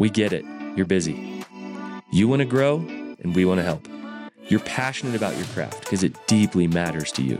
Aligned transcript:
We 0.00 0.08
get 0.08 0.32
it. 0.32 0.46
You're 0.76 0.86
busy. 0.86 1.44
You 2.10 2.26
want 2.26 2.40
to 2.40 2.46
grow, 2.46 2.76
and 2.78 3.36
we 3.36 3.44
want 3.44 3.58
to 3.58 3.62
help. 3.62 3.86
You're 4.48 4.60
passionate 4.60 5.14
about 5.14 5.36
your 5.36 5.44
craft 5.48 5.80
because 5.80 6.02
it 6.02 6.16
deeply 6.26 6.66
matters 6.66 7.12
to 7.12 7.22
you. 7.22 7.38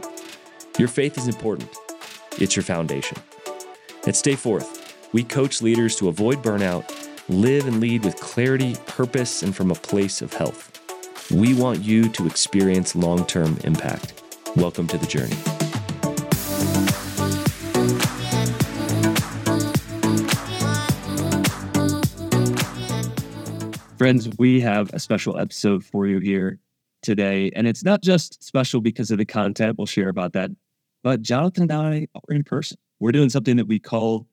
Your 0.78 0.88
faith 0.88 1.16
is 1.16 1.26
important, 1.26 1.74
it's 2.38 2.54
your 2.54 2.62
foundation. 2.62 3.16
At 4.06 4.14
Stay 4.14 4.36
Forth, 4.36 4.94
we 5.14 5.24
coach 5.24 5.62
leaders 5.62 5.96
to 5.96 6.08
avoid 6.08 6.42
burnout, 6.42 6.84
live 7.30 7.66
and 7.66 7.80
lead 7.80 8.04
with 8.04 8.20
clarity, 8.20 8.76
purpose, 8.86 9.42
and 9.42 9.56
from 9.56 9.70
a 9.70 9.74
place 9.74 10.20
of 10.20 10.34
health. 10.34 10.78
We 11.30 11.54
want 11.54 11.82
you 11.82 12.10
to 12.10 12.26
experience 12.26 12.94
long 12.94 13.24
term 13.24 13.56
impact. 13.64 14.22
Welcome 14.54 14.86
to 14.88 14.98
the 14.98 15.06
journey. 15.06 15.38
Friends, 24.00 24.30
we 24.38 24.62
have 24.62 24.88
a 24.94 24.98
special 24.98 25.38
episode 25.38 25.84
for 25.84 26.06
you 26.06 26.20
here 26.20 26.58
today. 27.02 27.50
And 27.54 27.66
it's 27.66 27.84
not 27.84 28.02
just 28.02 28.42
special 28.42 28.80
because 28.80 29.10
of 29.10 29.18
the 29.18 29.26
content, 29.26 29.76
we'll 29.76 29.86
share 29.86 30.08
about 30.08 30.32
that, 30.32 30.50
but 31.02 31.20
Jonathan 31.20 31.64
and 31.64 31.72
I 31.72 32.06
are 32.14 32.34
in 32.34 32.42
person. 32.42 32.78
We're 32.98 33.12
doing 33.12 33.28
something 33.28 33.58
that 33.58 33.68
we 33.68 33.78
call 33.78 34.26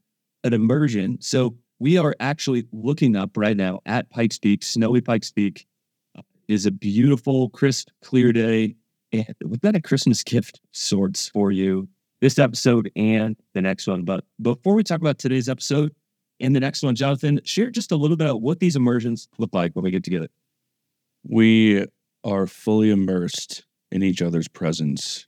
an 0.45 0.53
immersion. 0.53 1.17
So 1.19 1.57
we 1.79 1.97
are 1.97 2.15
actually 2.21 2.65
looking 2.71 3.17
up 3.17 3.35
right 3.35 3.57
now 3.57 3.81
at 3.85 4.09
Pikes 4.09 4.39
Peak, 4.39 4.63
snowy 4.63 5.01
Pikes 5.01 5.33
Peak. 5.33 5.67
It 6.15 6.23
is 6.47 6.65
a 6.65 6.71
beautiful, 6.71 7.49
crisp, 7.49 7.89
clear 8.01 8.31
day. 8.31 8.77
And 9.11 9.35
we've 9.43 9.59
got 9.59 9.75
a 9.75 9.81
Christmas 9.81 10.23
gift 10.23 10.61
sorts 10.71 11.27
for 11.27 11.51
you 11.51 11.89
this 12.21 12.39
episode 12.39 12.89
and 12.95 13.35
the 13.53 13.61
next 13.61 13.85
one. 13.85 14.03
But 14.03 14.23
before 14.41 14.75
we 14.75 14.83
talk 14.83 15.01
about 15.01 15.19
today's 15.19 15.49
episode 15.49 15.93
and 16.39 16.55
the 16.55 16.59
next 16.59 16.83
one, 16.83 16.95
Jonathan, 16.95 17.39
share 17.43 17.69
just 17.69 17.91
a 17.91 17.95
little 17.95 18.17
bit 18.17 18.25
about 18.27 18.41
what 18.41 18.59
these 18.59 18.75
immersions 18.75 19.27
look 19.37 19.53
like 19.53 19.73
when 19.73 19.83
we 19.83 19.91
get 19.91 20.03
together. 20.03 20.29
We 21.23 21.85
are 22.23 22.47
fully 22.47 22.91
immersed 22.91 23.65
in 23.91 24.03
each 24.03 24.21
other's 24.21 24.47
presence 24.47 25.27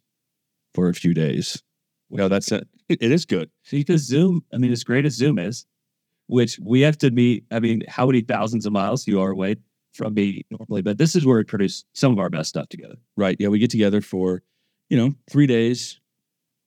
for 0.74 0.90
a 0.90 0.94
few 0.94 1.14
days. 1.14 1.64
No, 2.10 2.28
that's 2.28 2.52
it. 2.52 2.68
It 2.90 3.12
is 3.12 3.26
good. 3.26 3.50
See, 3.64 3.80
because 3.80 4.02
Zoom, 4.02 4.44
I 4.54 4.58
mean, 4.58 4.72
as 4.72 4.84
great 4.84 5.06
as 5.06 5.14
Zoom 5.14 5.38
is, 5.38 5.66
which 6.28 6.60
we 6.60 6.82
have 6.82 6.98
to 7.00 7.12
meet, 7.12 7.46
I 7.52 7.60
mean, 7.60 7.84
how 7.88 8.06
many 8.06 8.22
thousands 8.22 8.66
of 8.66 8.74
miles 8.74 9.08
you 9.08 9.22
are 9.22 9.32
away 9.32 9.58
from 9.94 10.14
me 10.14 10.46
normally, 10.50 10.82
but 10.82 10.98
this 10.98 11.16
is 11.16 11.26
where 11.26 11.38
we 11.38 11.44
produce 11.44 11.84
some 11.94 12.12
of 12.12 12.20
our 12.20 12.30
best 12.30 12.50
stuff 12.50 12.70
together. 12.70 12.96
Right. 13.18 13.36
Yeah. 13.40 13.48
We 13.50 13.60
get 13.60 13.72
together 13.72 14.02
for, 14.02 14.44
you 14.90 14.98
know, 14.98 15.14
three 15.30 15.48
days, 15.48 16.00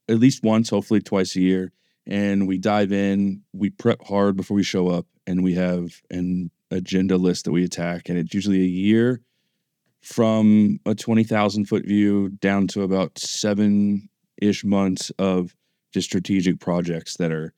at 0.09 0.19
least 0.19 0.43
once, 0.43 0.71
hopefully 0.71 1.01
twice 1.01 1.37
a 1.37 1.41
year. 1.41 1.73
And 2.07 2.49
we 2.49 2.59
dive 2.59 2.93
in, 2.93 3.43
we 3.53 3.71
prep 3.71 4.05
hard 4.05 4.37
before 4.37 4.57
we 4.57 4.63
show 4.63 4.89
up, 4.89 5.07
and 5.27 5.45
we 5.45 5.55
have 5.55 6.03
an 6.11 6.51
agenda 6.71 7.17
list 7.17 7.45
that 7.45 7.53
we 7.53 7.65
attack. 7.65 8.09
And 8.09 8.19
it's 8.19 8.35
usually 8.35 8.61
a 8.61 8.67
year 8.67 9.21
from 10.01 10.81
a 10.85 10.95
20,000 10.95 11.67
foot 11.67 11.85
view 11.87 12.31
down 12.41 12.67
to 12.69 12.83
about 12.83 13.19
seven 13.19 14.09
ish 14.41 14.65
months 14.65 15.11
of 15.19 15.55
just 15.93 16.09
strategic 16.09 16.59
projects 16.59 17.17
that 17.19 17.31
are, 17.31 17.55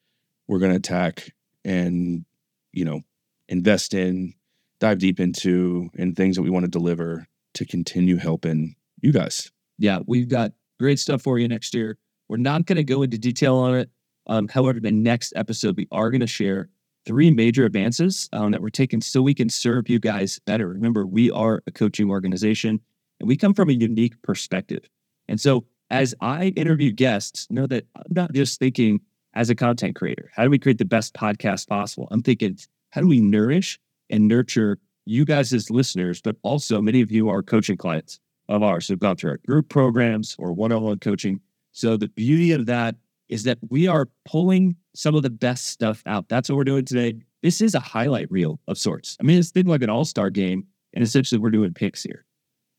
we're 0.47 0.59
going 0.59 0.73
to 0.73 0.77
attack 0.77 1.33
and, 1.65 2.27
you 2.73 2.85
know, 2.85 3.01
invest 3.49 3.95
in, 3.95 4.35
dive 4.79 4.99
deep 4.99 5.21
into, 5.21 5.89
and 5.97 6.17
things 6.17 6.37
that 6.37 6.43
we 6.43 6.51
want 6.51 6.65
to 6.65 6.71
deliver 6.71 7.27
to 7.55 7.65
continue 7.65 8.17
helping 8.17 8.75
you 9.01 9.13
guys. 9.13 9.51
Yeah, 9.79 10.01
we've 10.07 10.29
got 10.29 10.53
great 10.79 10.99
stuff 10.99 11.23
for 11.23 11.39
you 11.39 11.49
next 11.49 11.75
year. 11.75 11.97
We're 12.29 12.37
not 12.37 12.67
going 12.67 12.77
to 12.77 12.85
go 12.85 13.03
into 13.03 13.17
detail 13.17 13.57
on 13.57 13.75
it. 13.75 13.91
Um, 14.27 14.49
however, 14.49 14.81
the 14.81 14.91
next 14.91 15.33
episode, 15.37 15.77
we 15.77 15.89
are 15.93 16.11
going 16.11 16.21
to 16.21 16.27
share 16.27 16.69
three 17.07 17.31
major 17.31 17.65
advances 17.65 18.29
um, 18.33 18.51
that 18.53 18.63
we're 18.63 18.71
taking 18.71 19.01
so 19.01 19.21
we 19.21 19.35
can 19.35 19.49
serve 19.49 19.89
you 19.89 19.99
guys 19.99 20.41
better. 20.47 20.69
Remember, 20.69 21.07
we 21.07 21.31
are 21.31 21.63
a 21.67 21.71
coaching 21.71 22.11
organization 22.11 22.81
and 23.21 23.29
we 23.29 23.37
come 23.37 23.55
from 23.55 23.69
a 23.69 23.75
unique 23.75 24.21
perspective. 24.23 24.89
And 25.29 25.41
so, 25.41 25.65
as 25.91 26.15
I 26.21 26.47
interview 26.57 26.91
guests, 26.91 27.47
know 27.51 27.67
that 27.67 27.85
I'm 27.95 28.03
not 28.11 28.33
just 28.33 28.59
thinking 28.59 29.01
as 29.35 29.51
a 29.51 29.55
content 29.55 29.97
creator, 29.97 30.31
how 30.35 30.45
do 30.45 30.51
we 30.51 30.59
create 30.59 30.79
the 30.79 30.85
best 30.85 31.15
podcast 31.15 31.69
possible? 31.69 32.09
I'm 32.11 32.23
thinking, 32.23 32.59
how 32.91 33.03
do 33.03 33.07
we 33.07 33.21
nourish 33.21 33.79
and 34.11 34.27
nurture 34.29 34.79
you 35.07 35.25
guys 35.25 35.53
as 35.53 35.71
listeners, 35.71 36.21
but 36.23 36.37
also 36.43 36.81
many 36.81 37.01
of 37.01 37.11
you 37.11 37.29
are 37.29 37.43
coaching 37.43 37.77
clients 37.77 38.19
of 38.49 38.63
ours 38.63 38.89
who've 38.89 38.99
gone 38.99 39.17
through 39.17 39.33
our 39.33 39.41
group 39.47 39.69
programs 39.69 40.37
or 40.39 40.53
one 40.53 40.73
on 40.73 40.83
one 40.83 40.99
coaching. 40.99 41.41
So, 41.73 41.97
the 41.97 42.09
beauty 42.09 42.53
of 42.53 42.67
that 42.67 42.97
is 43.29 43.45
that 43.45 43.59
we 43.71 43.87
are 43.87 44.09
pulling 44.25 44.77
some 44.95 45.15
of 45.15 45.23
the 45.23 45.31
best 45.31 45.67
stuff 45.67 46.03
out. 46.07 46.29
That's 46.29 46.49
what 46.49 46.57
we're 46.57 46.65
doing 46.65 46.85
today. 46.85 47.15
This 47.43 47.61
is 47.61 47.75
a 47.75 47.81
highlight 47.81 48.31
reel 48.31 48.61
of 48.69 48.79
sorts. 48.79 49.17
I 49.21 49.25
mean, 49.25 49.39
it's 49.39 49.53
been 49.53 49.67
like 49.67 49.83
an 49.83 49.91
all 49.91 50.05
star 50.05 50.31
game, 50.31 50.67
and 50.95 51.03
essentially 51.03 51.39
we're 51.39 51.51
doing 51.51 51.75
picks 51.75 52.03
here. 52.03 52.25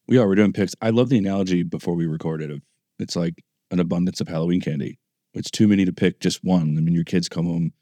We 0.08 0.18
are. 0.18 0.28
We're 0.28 0.36
doing 0.36 0.54
picks. 0.54 0.76
I 0.82 0.92
love 0.92 1.10
the 1.10 1.18
analogy 1.18 1.64
before 1.64 1.96
we 1.96 2.06
recorded 2.06 2.52
of 2.52 2.62
it's 3.00 3.16
like 3.16 3.44
an 3.72 3.80
abundance 3.80 4.22
of 4.22 4.28
Halloween 4.28 4.62
candy. 4.62 5.00
It's 5.34 5.52
too 5.52 5.68
many 5.68 5.84
to 5.86 5.92
pick 5.94 6.20
just 6.20 6.44
one. 6.44 6.78
I 6.78 6.82
mean, 6.82 6.96
your 6.96 7.04
kids 7.04 7.28
come 7.28 7.46
home 7.46 7.74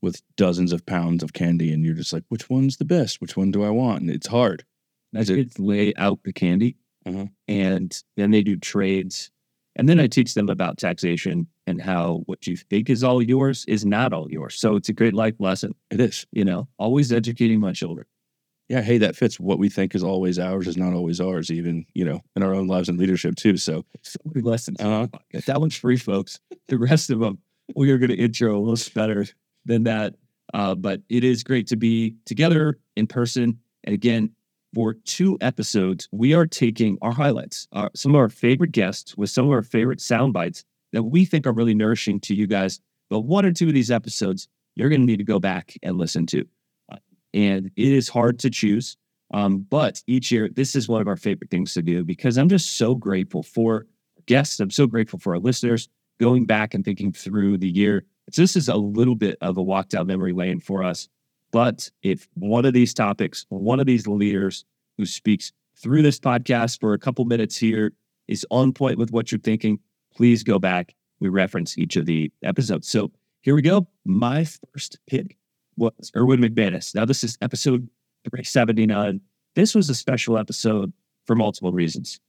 with 0.00 0.22
dozens 0.36 0.72
of 0.72 0.86
pounds 0.86 1.22
of 1.22 1.32
candy, 1.32 1.72
and 1.72 1.84
you're 1.84 1.94
just 1.94 2.12
like, 2.12 2.24
which 2.28 2.48
one's 2.48 2.76
the 2.76 2.84
best? 2.84 3.20
Which 3.20 3.36
one 3.36 3.50
do 3.50 3.64
I 3.64 3.70
want? 3.70 4.02
And 4.02 4.10
it's 4.10 4.28
hard. 4.28 4.64
As 5.14 5.28
kids 5.28 5.58
lay 5.58 5.92
out 5.96 6.20
the 6.24 6.32
candy, 6.32 6.76
Uh-huh. 7.04 7.26
and 7.48 8.02
then 8.16 8.30
they 8.30 8.42
do 8.42 8.56
trades, 8.56 9.30
and 9.76 9.88
then 9.88 10.00
I 10.00 10.06
teach 10.06 10.34
them 10.34 10.48
about 10.48 10.78
taxation 10.78 11.46
and 11.66 11.80
how 11.80 12.22
what 12.26 12.46
you 12.46 12.56
think 12.56 12.90
is 12.90 13.04
all 13.04 13.22
yours 13.22 13.64
is 13.68 13.84
not 13.84 14.12
all 14.12 14.30
yours. 14.30 14.58
So 14.58 14.74
it's 14.74 14.88
a 14.88 14.94
great 14.94 15.14
life 15.14 15.34
lesson. 15.38 15.74
It 15.90 16.00
is. 16.00 16.26
You 16.32 16.44
know, 16.44 16.68
always 16.78 17.12
educating 17.12 17.60
my 17.60 17.72
children. 17.72 18.06
Yeah. 18.68 18.80
Hey, 18.80 18.98
that 18.98 19.14
fits. 19.14 19.38
What 19.38 19.58
we 19.58 19.68
think 19.68 19.94
is 19.94 20.02
always 20.02 20.38
ours 20.38 20.66
is 20.66 20.76
not 20.76 20.92
always 20.92 21.20
ours, 21.20 21.52
even, 21.52 21.84
you 21.94 22.04
know, 22.04 22.20
in 22.34 22.42
our 22.42 22.54
own 22.54 22.66
lives 22.66 22.88
and 22.88 22.98
leadership 22.98 23.36
too. 23.36 23.56
So, 23.58 23.84
So 24.02 24.18
many 24.24 24.42
lessons. 24.42 24.80
Uh-huh. 24.80 25.06
That 25.46 25.60
one's 25.60 25.76
free, 25.76 25.98
folks. 25.98 26.40
The 26.68 26.78
rest 26.78 27.10
of 27.10 27.20
them, 27.20 27.38
we 27.76 27.92
are 27.92 27.98
going 27.98 28.10
to 28.10 28.16
intro 28.16 28.58
a 28.58 28.60
little 28.60 28.92
better 28.92 29.26
than 29.66 29.84
that. 29.84 30.14
Uh, 30.54 30.74
but 30.74 31.02
it 31.08 31.22
is 31.22 31.44
great 31.44 31.66
to 31.68 31.76
be 31.76 32.16
together 32.24 32.78
in 32.96 33.06
person. 33.06 33.58
And 33.84 33.94
again, 33.94 34.32
for 34.76 34.92
two 34.92 35.38
episodes, 35.40 36.06
we 36.12 36.34
are 36.34 36.46
taking 36.46 36.98
our 37.00 37.10
highlights, 37.10 37.66
our, 37.72 37.90
some 37.94 38.14
of 38.14 38.20
our 38.20 38.28
favorite 38.28 38.72
guests 38.72 39.16
with 39.16 39.30
some 39.30 39.46
of 39.46 39.52
our 39.52 39.62
favorite 39.62 40.02
sound 40.02 40.34
bites 40.34 40.66
that 40.92 41.04
we 41.04 41.24
think 41.24 41.46
are 41.46 41.52
really 41.54 41.74
nourishing 41.74 42.20
to 42.20 42.34
you 42.34 42.46
guys. 42.46 42.78
But 43.08 43.20
one 43.20 43.46
or 43.46 43.52
two 43.52 43.68
of 43.68 43.72
these 43.72 43.90
episodes, 43.90 44.48
you're 44.74 44.90
going 44.90 45.00
to 45.00 45.06
need 45.06 45.16
to 45.16 45.24
go 45.24 45.40
back 45.40 45.72
and 45.82 45.96
listen 45.96 46.26
to. 46.26 46.44
Uh, 46.92 46.98
and 47.32 47.70
it 47.74 47.90
is 47.90 48.10
hard 48.10 48.38
to 48.40 48.50
choose. 48.50 48.98
Um, 49.32 49.60
but 49.60 50.02
each 50.06 50.30
year, 50.30 50.50
this 50.54 50.76
is 50.76 50.90
one 50.90 51.00
of 51.00 51.08
our 51.08 51.16
favorite 51.16 51.50
things 51.50 51.72
to 51.72 51.80
do 51.80 52.04
because 52.04 52.36
I'm 52.36 52.50
just 52.50 52.76
so 52.76 52.94
grateful 52.94 53.42
for 53.42 53.86
guests. 54.26 54.60
I'm 54.60 54.70
so 54.70 54.86
grateful 54.86 55.18
for 55.18 55.32
our 55.32 55.40
listeners 55.40 55.88
going 56.20 56.44
back 56.44 56.74
and 56.74 56.84
thinking 56.84 57.12
through 57.12 57.56
the 57.56 57.70
year. 57.70 58.04
So 58.30 58.42
this 58.42 58.56
is 58.56 58.68
a 58.68 58.76
little 58.76 59.16
bit 59.16 59.38
of 59.40 59.56
a 59.56 59.62
walk 59.62 59.88
down 59.88 60.06
memory 60.06 60.34
lane 60.34 60.60
for 60.60 60.84
us. 60.84 61.08
But 61.52 61.90
if 62.02 62.28
one 62.34 62.64
of 62.64 62.74
these 62.74 62.92
topics, 62.92 63.46
one 63.48 63.80
of 63.80 63.86
these 63.86 64.06
leaders 64.06 64.64
who 64.98 65.06
speaks 65.06 65.52
through 65.76 66.02
this 66.02 66.18
podcast 66.18 66.80
for 66.80 66.92
a 66.92 66.98
couple 66.98 67.24
minutes 67.24 67.56
here 67.56 67.92
is 68.28 68.46
on 68.50 68.72
point 68.72 68.98
with 68.98 69.10
what 69.10 69.30
you're 69.30 69.38
thinking, 69.38 69.78
please 70.14 70.42
go 70.42 70.58
back. 70.58 70.94
We 71.20 71.28
reference 71.28 71.78
each 71.78 71.96
of 71.96 72.06
the 72.06 72.30
episodes. 72.42 72.88
So 72.88 73.10
here 73.40 73.54
we 73.54 73.62
go. 73.62 73.86
My 74.04 74.44
first 74.44 74.98
pick 75.06 75.36
was 75.76 76.10
Erwin 76.16 76.40
McManus. 76.40 76.94
Now, 76.94 77.04
this 77.04 77.22
is 77.22 77.38
episode 77.40 77.88
379. 78.24 79.20
This 79.54 79.74
was 79.74 79.88
a 79.88 79.94
special 79.94 80.36
episode 80.36 80.92
for 81.26 81.36
multiple 81.36 81.72
reasons. 81.72 82.20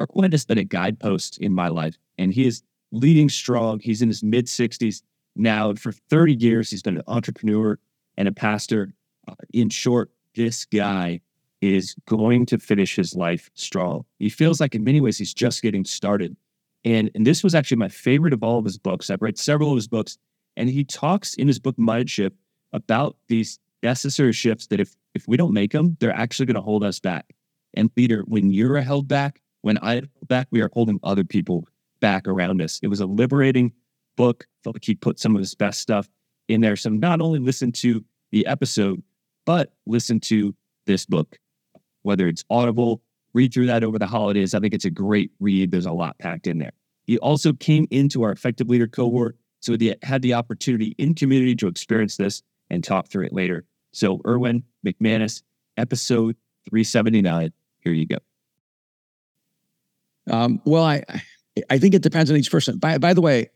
Erwin 0.00 0.32
has 0.32 0.44
been 0.44 0.58
a 0.58 0.64
guidepost 0.64 1.38
in 1.38 1.52
my 1.52 1.68
life, 1.68 1.96
and 2.18 2.32
he 2.32 2.46
is 2.46 2.62
leading 2.92 3.28
strong. 3.28 3.80
He's 3.80 4.02
in 4.02 4.08
his 4.08 4.22
mid 4.22 4.46
60s 4.46 5.02
now. 5.34 5.74
For 5.74 5.92
30 5.92 6.34
years, 6.34 6.70
he's 6.70 6.82
been 6.82 6.96
an 6.96 7.04
entrepreneur 7.06 7.78
and 8.16 8.28
a 8.28 8.32
pastor. 8.32 8.92
Uh, 9.28 9.34
in 9.52 9.68
short, 9.68 10.10
this 10.34 10.64
guy 10.64 11.20
is 11.60 11.94
going 12.06 12.46
to 12.46 12.58
finish 12.58 12.94
his 12.94 13.14
life 13.14 13.50
strong. 13.54 14.04
He 14.18 14.28
feels 14.28 14.60
like, 14.60 14.74
in 14.74 14.84
many 14.84 15.00
ways, 15.00 15.18
he's 15.18 15.34
just 15.34 15.62
getting 15.62 15.84
started. 15.84 16.36
And, 16.84 17.10
and 17.14 17.26
this 17.26 17.42
was 17.42 17.54
actually 17.54 17.78
my 17.78 17.88
favorite 17.88 18.32
of 18.32 18.42
all 18.42 18.58
of 18.58 18.64
his 18.64 18.78
books. 18.78 19.10
I've 19.10 19.22
read 19.22 19.38
several 19.38 19.70
of 19.70 19.76
his 19.76 19.88
books, 19.88 20.18
and 20.56 20.68
he 20.68 20.84
talks 20.84 21.34
in 21.34 21.48
his 21.48 21.58
book, 21.58 21.78
Mind 21.78 22.08
Shift, 22.10 22.36
about 22.72 23.16
these 23.28 23.58
necessary 23.82 24.32
shifts 24.32 24.66
that 24.68 24.80
if, 24.80 24.94
if 25.14 25.26
we 25.26 25.36
don't 25.36 25.52
make 25.52 25.72
them, 25.72 25.96
they're 25.98 26.12
actually 26.12 26.46
going 26.46 26.56
to 26.56 26.60
hold 26.60 26.84
us 26.84 27.00
back. 27.00 27.34
And 27.74 27.90
leader, 27.96 28.22
when 28.26 28.50
you're 28.50 28.80
held 28.80 29.08
back, 29.08 29.40
when 29.62 29.78
I 29.78 29.94
held 29.94 30.28
back, 30.28 30.48
we 30.50 30.60
are 30.60 30.70
holding 30.72 31.00
other 31.02 31.24
people 31.24 31.66
back 32.00 32.28
around 32.28 32.60
us. 32.62 32.78
It 32.82 32.88
was 32.88 33.00
a 33.00 33.06
liberating 33.06 33.72
book. 34.16 34.46
Felt 34.62 34.76
like 34.76 34.84
he 34.84 34.94
put 34.94 35.18
some 35.18 35.34
of 35.34 35.40
his 35.40 35.54
best 35.54 35.80
stuff 35.80 36.08
in 36.48 36.60
there. 36.60 36.76
So 36.76 36.90
not 36.90 37.20
only 37.20 37.38
listen 37.38 37.72
to 37.72 38.04
the 38.36 38.46
episode, 38.46 39.02
but 39.46 39.72
listen 39.86 40.20
to 40.20 40.54
this 40.84 41.06
book, 41.06 41.38
whether 42.02 42.28
it's 42.28 42.44
Audible, 42.50 43.00
read 43.32 43.54
through 43.54 43.66
that 43.66 43.82
over 43.82 43.98
the 43.98 44.06
holidays. 44.06 44.52
I 44.52 44.60
think 44.60 44.74
it's 44.74 44.84
a 44.84 44.90
great 44.90 45.30
read. 45.40 45.70
There's 45.70 45.86
a 45.86 45.92
lot 45.92 46.18
packed 46.18 46.46
in 46.46 46.58
there. 46.58 46.72
He 47.06 47.18
also 47.18 47.54
came 47.54 47.86
into 47.90 48.22
our 48.24 48.32
effective 48.32 48.68
leader 48.68 48.86
cohort. 48.86 49.36
So 49.60 49.74
he 49.78 49.94
had 50.02 50.20
the 50.20 50.34
opportunity 50.34 50.94
in 50.98 51.14
community 51.14 51.54
to 51.56 51.66
experience 51.66 52.18
this 52.18 52.42
and 52.68 52.84
talk 52.84 53.08
through 53.08 53.24
it 53.24 53.32
later. 53.32 53.64
So, 53.92 54.20
Erwin 54.26 54.62
McManus, 54.86 55.42
episode 55.78 56.36
379. 56.68 57.52
Here 57.80 57.92
you 57.92 58.06
go. 58.06 58.18
Um, 60.30 60.60
well, 60.66 60.84
I 60.84 61.04
I 61.70 61.78
think 61.78 61.94
it 61.94 62.02
depends 62.02 62.30
on 62.30 62.36
each 62.36 62.50
person. 62.50 62.76
By 62.76 62.98
by 62.98 63.14
the 63.14 63.22
way, 63.22 63.48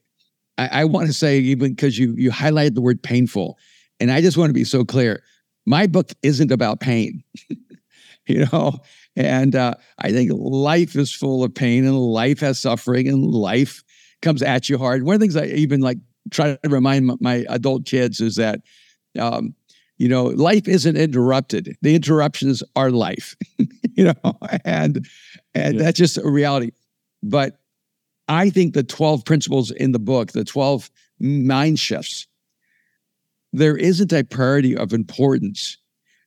I, 0.56 0.68
I 0.80 0.84
want 0.84 1.08
to 1.08 1.12
say 1.12 1.38
even 1.40 1.74
because 1.74 1.98
you 1.98 2.14
you 2.16 2.30
highlighted 2.30 2.74
the 2.74 2.80
word 2.80 3.02
painful, 3.02 3.58
and 4.00 4.10
I 4.10 4.20
just 4.20 4.36
want 4.36 4.50
to 4.50 4.54
be 4.54 4.64
so 4.64 4.84
clear. 4.84 5.22
My 5.66 5.86
book 5.86 6.10
isn't 6.22 6.50
about 6.50 6.80
pain, 6.80 7.22
you 8.26 8.46
know, 8.46 8.78
and 9.16 9.54
uh, 9.54 9.74
I 9.98 10.10
think 10.12 10.30
life 10.34 10.96
is 10.96 11.12
full 11.12 11.44
of 11.44 11.54
pain, 11.54 11.84
and 11.84 11.96
life 11.98 12.40
has 12.40 12.58
suffering, 12.58 13.08
and 13.08 13.24
life 13.24 13.82
comes 14.22 14.42
at 14.42 14.68
you 14.68 14.78
hard. 14.78 15.02
One 15.04 15.14
of 15.14 15.20
the 15.20 15.24
things 15.24 15.36
I 15.36 15.46
even 15.46 15.80
like 15.80 15.98
try 16.30 16.56
to 16.56 16.68
remind 16.68 17.10
my, 17.20 17.44
adult 17.48 17.86
kids 17.86 18.20
is 18.20 18.36
that. 18.36 18.60
Um, 19.18 19.54
you 19.98 20.08
know, 20.08 20.24
life 20.26 20.66
isn't 20.66 20.96
interrupted. 20.96 21.76
The 21.82 21.94
interruptions 21.94 22.62
are 22.74 22.90
life, 22.90 23.36
you 23.94 24.04
know, 24.04 24.14
and 24.64 25.06
and 25.54 25.74
Yeah. 25.76 25.82
that's 25.82 25.98
just 25.98 26.16
a 26.16 26.26
reality. 26.26 26.70
But 27.22 27.58
I 28.28 28.48
think 28.48 28.72
the 28.72 28.82
12 28.82 29.26
principles 29.26 29.70
in 29.70 29.92
the 29.92 29.98
book, 29.98 30.32
the 30.32 30.44
12 30.44 30.90
mind 31.18 31.78
shifts, 31.78 32.26
there 33.52 33.76
isn't 33.76 34.12
a 34.12 34.24
priority 34.24 34.76
of 34.76 34.92
importance. 34.92 35.78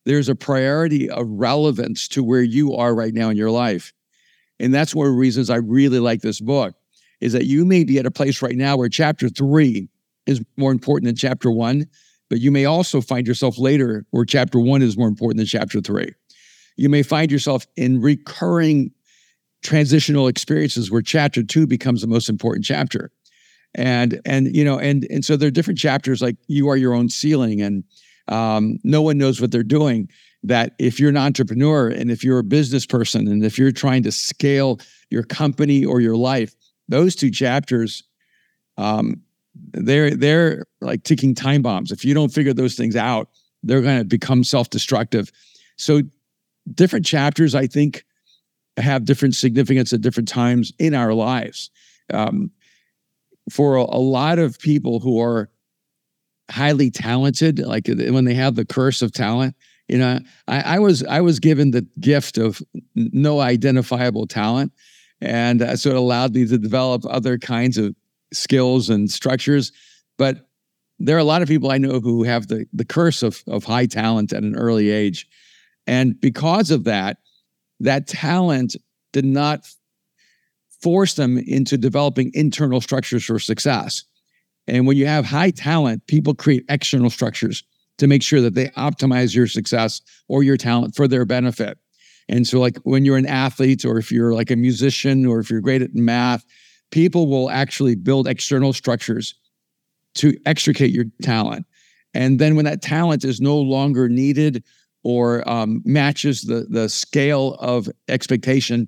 There's 0.05 0.29
a 0.29 0.35
priority 0.35 1.09
of 1.09 1.27
relevance 1.29 2.07
to 2.09 2.23
where 2.23 2.41
you 2.41 2.75
are 2.75 2.93
right 2.93 3.13
now 3.13 3.29
in 3.29 3.37
your 3.37 3.51
life. 3.51 3.93
And 4.59 4.73
that's 4.73 4.93
one 4.93 5.07
of 5.07 5.13
the 5.13 5.19
reasons 5.19 5.49
I 5.49 5.57
really 5.57 5.99
like 5.99 6.21
this 6.21 6.39
book 6.39 6.75
is 7.21 7.33
that 7.33 7.45
you 7.45 7.65
may 7.65 7.83
be 7.83 7.99
at 7.99 8.05
a 8.05 8.11
place 8.11 8.41
right 8.41 8.55
now 8.55 8.75
where 8.75 8.89
chapter 8.89 9.29
three 9.29 9.87
is 10.25 10.41
more 10.57 10.71
important 10.71 11.05
than 11.07 11.15
chapter 11.15 11.49
one, 11.49 11.85
but 12.29 12.39
you 12.39 12.51
may 12.51 12.65
also 12.65 12.99
find 12.99 13.27
yourself 13.27 13.57
later 13.57 14.05
where 14.11 14.25
chapter 14.25 14.59
one 14.59 14.81
is 14.81 14.97
more 14.97 15.07
important 15.07 15.37
than 15.37 15.45
chapter 15.45 15.79
three. 15.79 16.13
You 16.75 16.89
may 16.89 17.03
find 17.03 17.31
yourself 17.31 17.65
in 17.77 18.01
recurring 18.01 18.91
transitional 19.63 20.27
experiences 20.27 20.91
where 20.91 21.01
chapter 21.01 21.43
two 21.43 21.65
becomes 21.65 22.01
the 22.01 22.07
most 22.07 22.27
important 22.27 22.65
chapter. 22.65 23.11
And 23.75 24.21
and 24.25 24.55
you 24.55 24.63
know, 24.63 24.77
and 24.77 25.05
and 25.09 25.25
so 25.25 25.35
there 25.35 25.47
are 25.47 25.51
different 25.51 25.79
chapters 25.79 26.21
like 26.21 26.37
you 26.47 26.69
are 26.69 26.77
your 26.77 26.93
own 26.93 27.09
ceiling 27.09 27.61
and 27.61 27.83
um, 28.27 28.77
no 28.83 29.01
one 29.01 29.17
knows 29.17 29.41
what 29.41 29.51
they're 29.51 29.63
doing. 29.63 30.09
That 30.43 30.73
if 30.77 30.99
you're 30.99 31.09
an 31.09 31.17
entrepreneur 31.17 31.87
and 31.87 32.11
if 32.11 32.23
you're 32.23 32.39
a 32.39 32.43
business 32.43 32.85
person 32.85 33.27
and 33.27 33.45
if 33.45 33.57
you're 33.57 33.71
trying 33.71 34.03
to 34.03 34.11
scale 34.11 34.79
your 35.09 35.23
company 35.23 35.85
or 35.85 36.01
your 36.01 36.17
life, 36.17 36.53
those 36.89 37.15
two 37.15 37.31
chapters, 37.31 38.03
um, 38.77 39.21
they're 39.55 40.11
they're 40.11 40.65
like 40.81 41.03
ticking 41.03 41.33
time 41.33 41.61
bombs. 41.61 41.91
If 41.91 42.03
you 42.03 42.13
don't 42.13 42.33
figure 42.33 42.53
those 42.53 42.75
things 42.75 42.95
out, 42.95 43.29
they're 43.63 43.81
going 43.81 43.99
to 43.99 44.05
become 44.05 44.43
self-destructive. 44.43 45.31
So 45.77 46.01
different 46.73 47.05
chapters, 47.05 47.55
I 47.55 47.67
think, 47.67 48.03
have 48.77 49.05
different 49.05 49.35
significance 49.35 49.93
at 49.93 50.01
different 50.01 50.27
times 50.27 50.73
in 50.79 50.93
our 50.93 51.13
lives. 51.13 51.69
Um, 52.13 52.51
for 53.49 53.75
a, 53.75 53.83
a 53.83 53.99
lot 53.99 54.39
of 54.39 54.59
people 54.59 54.99
who 54.99 55.19
are 55.21 55.49
highly 56.49 56.91
talented, 56.91 57.59
like 57.59 57.87
when 57.87 58.25
they 58.25 58.33
have 58.33 58.55
the 58.55 58.65
curse 58.65 59.01
of 59.01 59.11
talent, 59.11 59.55
you 59.87 59.97
know, 59.97 60.19
I, 60.47 60.61
I 60.61 60.79
was 60.79 61.03
I 61.03 61.21
was 61.21 61.39
given 61.39 61.71
the 61.71 61.85
gift 61.99 62.37
of 62.37 62.61
no 62.95 63.41
identifiable 63.41 64.27
talent, 64.27 64.71
and 65.19 65.61
uh, 65.61 65.75
so 65.75 65.89
it 65.89 65.95
allowed 65.95 66.33
me 66.33 66.47
to 66.47 66.57
develop 66.57 67.03
other 67.05 67.37
kinds 67.37 67.77
of 67.77 67.95
skills 68.31 68.89
and 68.89 69.11
structures. 69.11 69.71
But 70.17 70.47
there 70.99 71.15
are 71.15 71.19
a 71.19 71.25
lot 71.25 71.41
of 71.41 71.47
people 71.47 71.69
I 71.69 71.77
know 71.77 71.99
who 71.99 72.23
have 72.23 72.47
the 72.47 72.65
the 72.71 72.85
curse 72.85 73.23
of 73.23 73.43
of 73.47 73.65
high 73.65 73.85
talent 73.85 74.31
at 74.31 74.43
an 74.43 74.55
early 74.55 74.89
age, 74.89 75.27
and 75.85 76.19
because 76.19 76.71
of 76.71 76.85
that, 76.85 77.17
that 77.81 78.07
talent 78.07 78.75
did 79.11 79.25
not 79.25 79.67
force 80.83 81.13
them 81.13 81.37
into 81.37 81.77
developing 81.77 82.29
internal 82.33 82.81
structures 82.81 83.23
for 83.23 83.39
success. 83.39 84.03
And 84.67 84.85
when 84.85 84.97
you 84.97 85.07
have 85.07 85.25
high 85.25 85.51
talent, 85.51 86.05
people 86.07 86.35
create 86.35 86.65
external 86.69 87.09
structures 87.09 87.63
to 87.97 88.07
make 88.07 88.21
sure 88.21 88.41
that 88.41 88.53
they 88.53 88.67
optimize 88.69 89.33
your 89.33 89.47
success 89.47 90.01
or 90.27 90.43
your 90.43 90.57
talent 90.57 90.95
for 90.95 91.07
their 91.07 91.25
benefit. 91.25 91.77
And 92.29 92.47
so, 92.47 92.59
like 92.59 92.77
when 92.83 93.05
you're 93.05 93.17
an 93.17 93.25
athlete, 93.25 93.85
or 93.85 93.97
if 93.97 94.11
you're 94.11 94.33
like 94.33 94.51
a 94.51 94.55
musician, 94.55 95.25
or 95.25 95.39
if 95.39 95.49
you're 95.49 95.61
great 95.61 95.81
at 95.81 95.93
math, 95.93 96.45
people 96.91 97.27
will 97.27 97.49
actually 97.49 97.95
build 97.95 98.27
external 98.27 98.71
structures 98.71 99.35
to 100.15 100.37
extricate 100.45 100.91
your 100.91 101.05
talent. 101.21 101.65
And 102.13 102.39
then 102.39 102.55
when 102.55 102.65
that 102.65 102.81
talent 102.81 103.25
is 103.25 103.41
no 103.41 103.57
longer 103.57 104.07
needed 104.07 104.63
or 105.03 105.47
um, 105.49 105.81
matches 105.83 106.43
the, 106.43 106.65
the 106.69 106.87
scale 106.87 107.55
of 107.59 107.89
expectation, 108.07 108.87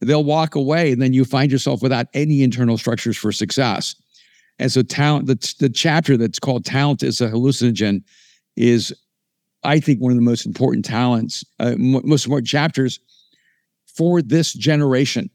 they'll 0.00 0.24
walk 0.24 0.54
away. 0.54 0.92
And 0.92 1.00
then 1.00 1.12
you 1.12 1.24
find 1.24 1.50
yourself 1.50 1.82
without 1.82 2.06
any 2.14 2.42
internal 2.42 2.78
structures 2.78 3.16
for 3.16 3.32
success. 3.32 3.94
And 4.58 4.72
so, 4.72 4.82
talent, 4.82 5.26
the, 5.26 5.54
the 5.60 5.68
chapter 5.68 6.16
that's 6.16 6.38
called 6.38 6.64
Talent 6.64 7.02
is 7.02 7.20
a 7.20 7.28
Hallucinogen 7.28 8.02
is, 8.56 8.92
I 9.62 9.78
think, 9.78 10.00
one 10.00 10.10
of 10.10 10.16
the 10.16 10.22
most 10.22 10.46
important 10.46 10.84
talents, 10.84 11.44
uh, 11.60 11.74
mo- 11.78 12.02
most 12.04 12.24
important 12.26 12.48
chapters 12.48 12.98
for 13.86 14.20
this 14.20 14.52
generation 14.52 15.30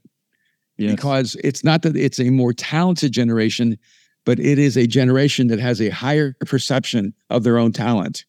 Yes. 0.78 0.92
because 0.92 1.36
it's 1.44 1.64
not 1.64 1.84
that 1.84 1.96
it's 1.96 2.20
a 2.20 2.30
more 2.30 2.52
talented 2.52 3.12
generation, 3.12 3.78
but 4.26 4.40
it 4.40 4.58
is 4.58 4.76
a 4.76 4.88
generation 4.88 5.48
that 5.48 5.60
has 5.60 5.80
a 5.82 5.90
higher 5.90 6.36
perception 6.46 7.14
of 7.30 7.44
their 7.44 7.58
own 7.58 7.72
talent. 7.72 8.26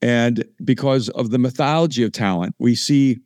And 0.00 0.44
because 0.62 1.08
of 1.10 1.30
the 1.30 1.38
mythology 1.38 2.04
of 2.04 2.12
talent, 2.12 2.54
we 2.58 2.74
see 2.74 3.18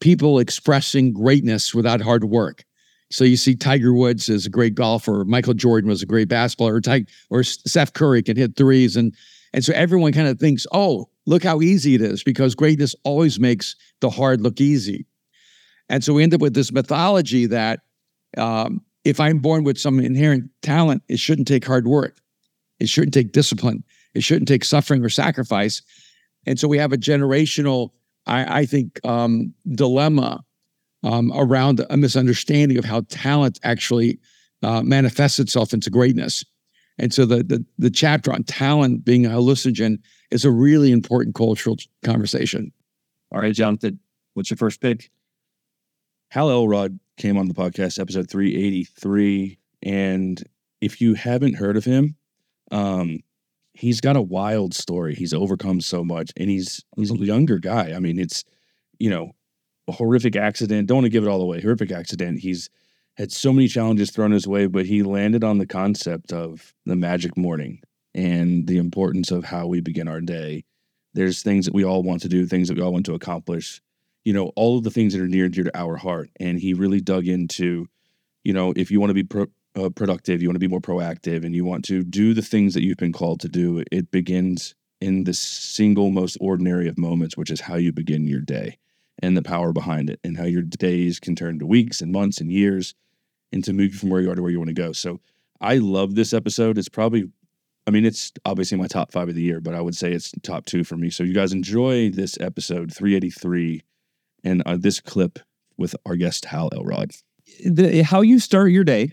people 0.00 0.38
expressing 0.38 1.12
greatness 1.12 1.74
without 1.74 2.00
hard 2.00 2.24
work. 2.24 2.64
So 3.10 3.24
you 3.24 3.36
see 3.36 3.56
Tiger 3.56 3.92
Woods 3.92 4.28
is 4.28 4.46
a 4.46 4.50
great 4.50 4.74
golfer, 4.74 5.24
Michael 5.24 5.54
Jordan 5.54 5.88
was 5.88 6.02
a 6.02 6.06
great 6.06 6.28
basketball, 6.28 6.68
or 6.68 6.80
Tig- 6.80 7.08
or 7.28 7.42
Steph 7.42 7.92
Curry 7.92 8.22
can 8.22 8.36
hit 8.36 8.56
threes, 8.56 8.96
and 8.96 9.14
and 9.52 9.64
so 9.64 9.72
everyone 9.74 10.12
kind 10.12 10.28
of 10.28 10.38
thinks, 10.38 10.64
oh, 10.72 11.08
look 11.26 11.42
how 11.42 11.60
easy 11.60 11.94
it 11.96 12.02
is, 12.02 12.22
because 12.22 12.54
greatness 12.54 12.94
always 13.04 13.40
makes 13.40 13.74
the 14.00 14.10
hard 14.10 14.40
look 14.40 14.60
easy. 14.60 15.06
And 15.88 16.04
so 16.04 16.14
we 16.14 16.22
end 16.22 16.34
up 16.34 16.40
with 16.40 16.54
this 16.54 16.70
mythology 16.70 17.46
that 17.46 17.80
um, 18.38 18.80
if 19.04 19.18
I'm 19.18 19.38
born 19.38 19.64
with 19.64 19.76
some 19.76 19.98
inherent 19.98 20.50
talent, 20.62 21.02
it 21.08 21.18
shouldn't 21.18 21.48
take 21.48 21.64
hard 21.64 21.88
work. 21.88 22.18
It 22.78 22.88
shouldn't 22.88 23.12
take 23.12 23.32
discipline. 23.32 23.82
It 24.14 24.22
shouldn't 24.22 24.46
take 24.46 24.64
suffering 24.64 25.04
or 25.04 25.08
sacrifice. 25.08 25.82
And 26.46 26.58
so 26.58 26.68
we 26.68 26.78
have 26.78 26.92
a 26.92 26.96
generational, 26.96 27.90
I, 28.30 28.60
I 28.60 28.66
think, 28.66 29.00
um, 29.04 29.52
dilemma 29.72 30.44
um, 31.02 31.32
around 31.34 31.84
a 31.90 31.96
misunderstanding 31.96 32.78
of 32.78 32.84
how 32.84 33.02
talent 33.08 33.58
actually 33.62 34.18
uh, 34.62 34.82
manifests 34.82 35.38
itself 35.38 35.72
into 35.72 35.90
greatness. 35.90 36.44
And 36.98 37.14
so 37.14 37.24
the, 37.24 37.42
the 37.42 37.64
the 37.78 37.90
chapter 37.90 38.30
on 38.30 38.44
talent 38.44 39.04
being 39.06 39.24
a 39.24 39.30
hallucinogen 39.30 39.98
is 40.30 40.44
a 40.44 40.50
really 40.50 40.92
important 40.92 41.34
cultural 41.34 41.76
conversation. 42.04 42.72
All 43.32 43.40
right, 43.40 43.54
Jonathan, 43.54 43.98
what's 44.34 44.50
your 44.50 44.58
first 44.58 44.82
pick? 44.82 45.10
Hal 46.30 46.50
Elrod 46.50 46.98
came 47.16 47.38
on 47.38 47.48
the 47.48 47.54
podcast, 47.54 47.98
episode 47.98 48.28
383. 48.28 49.58
And 49.82 50.42
if 50.80 51.00
you 51.00 51.14
haven't 51.14 51.54
heard 51.54 51.76
of 51.76 51.84
him, 51.84 52.16
um, 52.70 53.20
he's 53.72 54.00
got 54.00 54.16
a 54.16 54.22
wild 54.22 54.74
story. 54.74 55.14
He's 55.14 55.32
overcome 55.32 55.80
so 55.80 56.04
much 56.04 56.32
and 56.36 56.50
he's 56.50 56.84
he's 56.96 57.10
a 57.10 57.16
younger 57.16 57.58
guy. 57.58 57.92
I 57.92 57.98
mean, 57.98 58.18
it's 58.18 58.44
you 58.98 59.10
know, 59.10 59.32
a 59.88 59.92
horrific 59.92 60.36
accident. 60.36 60.88
Don't 60.88 60.98
want 60.98 61.06
to 61.06 61.10
give 61.10 61.24
it 61.24 61.28
all 61.28 61.40
away. 61.40 61.60
Horrific 61.60 61.90
accident. 61.90 62.40
He's 62.40 62.68
had 63.16 63.32
so 63.32 63.52
many 63.52 63.66
challenges 63.66 64.10
thrown 64.10 64.30
his 64.30 64.46
way, 64.46 64.66
but 64.66 64.86
he 64.86 65.02
landed 65.02 65.42
on 65.42 65.58
the 65.58 65.66
concept 65.66 66.32
of 66.32 66.74
the 66.86 66.96
magic 66.96 67.36
morning 67.36 67.80
and 68.14 68.66
the 68.66 68.76
importance 68.76 69.30
of 69.30 69.44
how 69.44 69.66
we 69.66 69.80
begin 69.80 70.08
our 70.08 70.20
day. 70.20 70.64
There's 71.14 71.42
things 71.42 71.64
that 71.64 71.74
we 71.74 71.84
all 71.84 72.02
want 72.02 72.22
to 72.22 72.28
do, 72.28 72.46
things 72.46 72.68
that 72.68 72.76
we 72.76 72.82
all 72.82 72.92
want 72.92 73.06
to 73.06 73.14
accomplish 73.14 73.80
you 74.24 74.32
know, 74.32 74.52
all 74.56 74.78
of 74.78 74.84
the 74.84 74.90
things 74.90 75.12
that 75.12 75.22
are 75.22 75.28
near 75.28 75.46
and 75.46 75.54
dear 75.54 75.64
to 75.64 75.78
our 75.78 75.96
heart. 75.96 76.30
And 76.38 76.58
he 76.58 76.74
really 76.74 77.00
dug 77.00 77.26
into, 77.26 77.86
you 78.44 78.52
know, 78.52 78.72
if 78.76 78.90
you 78.90 79.00
want 79.00 79.10
to 79.10 79.14
be 79.14 79.24
pro- 79.24 79.46
uh, 79.76 79.88
productive, 79.90 80.42
you 80.42 80.48
want 80.48 80.56
to 80.56 80.60
be 80.60 80.68
more 80.68 80.80
proactive, 80.80 81.44
and 81.44 81.54
you 81.54 81.64
want 81.64 81.84
to 81.86 82.02
do 82.02 82.34
the 82.34 82.42
things 82.42 82.74
that 82.74 82.82
you've 82.82 82.96
been 82.96 83.12
called 83.12 83.40
to 83.40 83.48
do, 83.48 83.82
it 83.92 84.10
begins 84.10 84.74
in 85.00 85.24
the 85.24 85.34
single 85.34 86.10
most 86.10 86.36
ordinary 86.40 86.88
of 86.88 86.98
moments, 86.98 87.36
which 87.36 87.50
is 87.50 87.60
how 87.60 87.76
you 87.76 87.92
begin 87.92 88.26
your 88.26 88.40
day 88.40 88.78
and 89.22 89.36
the 89.36 89.42
power 89.42 89.72
behind 89.72 90.10
it, 90.10 90.18
and 90.24 90.36
how 90.36 90.44
your 90.44 90.62
days 90.62 91.20
can 91.20 91.34
turn 91.36 91.58
to 91.58 91.66
weeks 91.66 92.00
and 92.00 92.12
months 92.12 92.40
and 92.40 92.50
years 92.50 92.94
and 93.52 93.64
to 93.64 93.72
move 93.72 93.92
you 93.92 93.98
from 93.98 94.10
where 94.10 94.20
you 94.20 94.30
are 94.30 94.34
to 94.34 94.42
where 94.42 94.50
you 94.50 94.58
want 94.58 94.68
to 94.68 94.74
go. 94.74 94.92
So 94.92 95.20
I 95.60 95.76
love 95.76 96.14
this 96.14 96.32
episode. 96.32 96.78
It's 96.78 96.88
probably, 96.88 97.30
I 97.86 97.90
mean, 97.90 98.06
it's 98.06 98.32
obviously 98.44 98.78
my 98.78 98.86
top 98.86 99.12
five 99.12 99.28
of 99.28 99.34
the 99.34 99.42
year, 99.42 99.60
but 99.60 99.74
I 99.74 99.80
would 99.80 99.96
say 99.96 100.12
it's 100.12 100.32
top 100.42 100.64
two 100.66 100.84
for 100.84 100.96
me. 100.96 101.10
So 101.10 101.22
you 101.22 101.34
guys 101.34 101.52
enjoy 101.52 102.10
this 102.10 102.38
episode 102.40 102.94
383 102.94 103.82
and 104.44 104.62
uh, 104.64 104.76
this 104.78 105.00
clip 105.00 105.38
with 105.76 105.94
our 106.06 106.16
guest 106.16 106.46
Hal 106.46 106.70
Elrod. 106.72 107.12
the, 107.64 108.02
how 108.02 108.22
you 108.22 108.38
start 108.38 108.70
your 108.70 108.84
day 108.84 109.12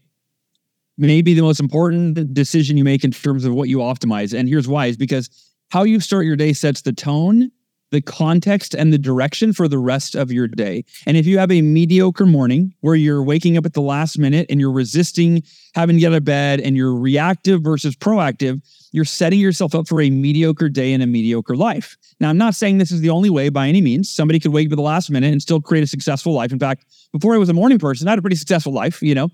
may 0.98 1.22
be 1.22 1.34
the 1.34 1.42
most 1.42 1.60
important 1.60 2.34
decision 2.34 2.78
you 2.78 2.84
make 2.84 3.04
in 3.04 3.12
terms 3.12 3.46
of 3.46 3.54
what 3.54 3.70
you 3.70 3.78
optimize. 3.80 4.38
And 4.38 4.50
here's 4.50 4.68
why: 4.68 4.88
is 4.88 4.98
because 4.98 5.30
how 5.70 5.84
you 5.84 6.00
start 6.00 6.26
your 6.26 6.36
day 6.36 6.54
sets 6.54 6.82
the 6.82 6.94
tone, 6.94 7.52
the 7.92 8.02
context, 8.02 8.74
and 8.74 8.92
the 8.92 8.98
direction 8.98 9.54
for 9.54 9.68
the 9.68 9.78
rest 9.78 10.16
of 10.16 10.32
your 10.32 10.48
day. 10.48 10.84
And 11.06 11.16
if 11.18 11.26
you 11.26 11.38
have 11.38 11.52
a 11.52 11.62
mediocre 11.62 12.26
morning 12.26 12.74
where 12.82 12.96
you're 12.96 13.24
waking 13.24 13.58
up 13.58 13.66
at 13.66 13.74
the 13.74 13.82
last 13.82 14.18
minute 14.18 14.46
and 14.50 14.60
you're 14.60 14.72
resisting 14.72 15.44
having 15.74 15.96
to 15.96 16.00
get 16.00 16.12
out 16.12 16.18
of 16.18 16.26
bed 16.26 16.60
and 16.60 16.76
you're 16.76 16.96
reactive 16.96 17.62
versus 17.62 17.96
proactive, 17.96 18.62
you're 18.92 19.06
setting 19.06 19.40
yourself 19.40 19.76
up 19.76 19.88
for 19.88 20.02
a 20.02 20.10
mediocre 20.10 20.70
day 20.70 20.94
and 20.94 21.04
a 21.04 21.08
mediocre 21.08 21.56
life. 21.56 21.98
Now, 22.20 22.30
I'm 22.30 22.38
not 22.38 22.56
saying 22.56 22.78
this 22.78 22.92
is 22.92 23.02
the 23.02 23.10
only 23.10 23.30
way 23.30 23.50
by 23.50 23.68
any 23.68 23.82
means. 23.82 24.10
Somebody 24.10 24.40
could 24.40 24.52
wake 24.52 24.68
up 24.68 24.74
at 24.74 24.78
the 24.78 24.82
last 24.82 25.10
minute 25.12 25.32
and 25.32 25.42
still 25.42 25.62
create 25.62 25.84
a 25.84 25.88
successful 25.88 26.34
life. 26.34 26.52
In 26.52 26.60
fact, 26.60 26.86
before 27.14 27.36
I 27.36 27.38
was 27.38 27.50
a 27.50 27.54
morning 27.54 27.80
person, 27.80 28.08
I 28.08 28.12
had 28.12 28.20
a 28.20 28.22
pretty 28.22 28.38
successful 28.38 28.74
life, 28.74 29.02
you 29.02 29.16
know. 29.16 29.30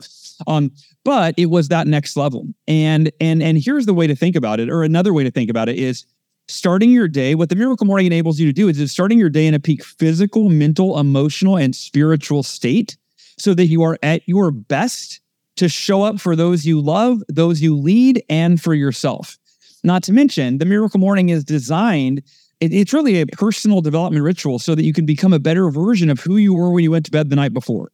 Um, 0.47 0.71
but 1.03 1.35
it 1.37 1.47
was 1.47 1.67
that 1.67 1.87
next 1.87 2.17
level. 2.17 2.47
And 2.67 3.11
and 3.19 3.41
and 3.43 3.57
here's 3.57 3.85
the 3.85 3.93
way 3.93 4.07
to 4.07 4.15
think 4.15 4.35
about 4.35 4.59
it, 4.59 4.69
or 4.69 4.83
another 4.83 5.13
way 5.13 5.23
to 5.23 5.31
think 5.31 5.49
about 5.49 5.69
it 5.69 5.77
is 5.77 6.05
starting 6.47 6.91
your 6.91 7.07
day. 7.07 7.35
What 7.35 7.49
the 7.49 7.55
miracle 7.55 7.85
morning 7.85 8.07
enables 8.07 8.39
you 8.39 8.47
to 8.47 8.53
do 8.53 8.67
is, 8.67 8.79
is 8.79 8.91
starting 8.91 9.17
your 9.19 9.29
day 9.29 9.47
in 9.47 9.53
a 9.53 9.59
peak 9.59 9.83
physical, 9.83 10.49
mental, 10.49 10.99
emotional, 10.99 11.57
and 11.57 11.75
spiritual 11.75 12.43
state 12.43 12.97
so 13.37 13.53
that 13.53 13.67
you 13.67 13.83
are 13.83 13.97
at 14.03 14.21
your 14.27 14.51
best 14.51 15.21
to 15.55 15.69
show 15.69 16.03
up 16.03 16.19
for 16.19 16.35
those 16.35 16.65
you 16.65 16.81
love, 16.81 17.21
those 17.29 17.61
you 17.61 17.75
lead, 17.75 18.23
and 18.29 18.61
for 18.61 18.73
yourself. 18.73 19.37
Not 19.83 20.03
to 20.03 20.13
mention, 20.13 20.57
the 20.57 20.65
miracle 20.65 20.99
morning 20.99 21.29
is 21.29 21.43
designed. 21.43 22.23
It's 22.59 22.93
really 22.93 23.21
a 23.21 23.27
personal 23.27 23.81
development 23.81 24.23
ritual 24.23 24.57
so 24.57 24.75
that 24.75 24.83
you 24.83 24.93
can 24.93 25.05
become 25.05 25.33
a 25.33 25.39
better 25.39 25.69
version 25.69 26.09
of 26.09 26.19
who 26.19 26.37
you 26.37 26.53
were 26.53 26.71
when 26.71 26.83
you 26.83 26.91
went 26.91 27.05
to 27.05 27.11
bed 27.11 27.29
the 27.29 27.35
night 27.35 27.53
before. 27.53 27.91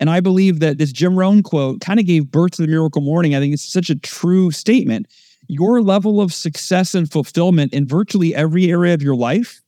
And 0.00 0.10
I 0.10 0.20
believe 0.20 0.60
that 0.60 0.78
this 0.78 0.92
Jim 0.92 1.16
Rohn 1.18 1.42
quote 1.42 1.80
kind 1.80 2.00
of 2.00 2.06
gave 2.06 2.30
birth 2.30 2.52
to 2.52 2.62
the 2.62 2.68
miracle 2.68 3.02
morning. 3.02 3.34
I 3.34 3.40
think 3.40 3.54
it's 3.54 3.64
such 3.64 3.90
a 3.90 3.98
true 3.98 4.50
statement. 4.50 5.06
Your 5.48 5.82
level 5.82 6.20
of 6.20 6.32
success 6.32 6.94
and 6.94 7.10
fulfillment 7.10 7.72
in 7.72 7.86
virtually 7.86 8.34
every 8.34 8.70
area 8.70 8.94
of 8.94 9.02
your 9.02 9.14
life 9.14 9.62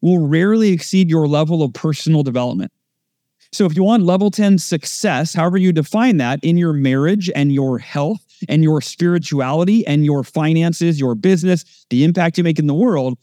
will 0.00 0.26
rarely 0.26 0.72
exceed 0.72 1.08
your 1.08 1.26
level 1.26 1.62
of 1.62 1.72
personal 1.72 2.22
development. 2.22 2.72
So 3.52 3.66
if 3.66 3.76
you 3.76 3.84
want 3.84 4.04
level 4.04 4.30
10 4.30 4.58
success, 4.58 5.34
however 5.34 5.58
you 5.58 5.72
define 5.72 6.16
that 6.16 6.40
in 6.42 6.56
your 6.56 6.72
marriage 6.72 7.30
and 7.34 7.52
your 7.52 7.78
health 7.78 8.24
and 8.48 8.62
your 8.62 8.80
spirituality 8.80 9.86
and 9.86 10.04
your 10.04 10.24
finances, 10.24 10.98
your 10.98 11.14
business, 11.14 11.86
the 11.90 12.02
impact 12.02 12.38
you 12.38 12.44
make 12.44 12.58
in 12.58 12.66
the 12.66 12.74
world, 12.74 13.18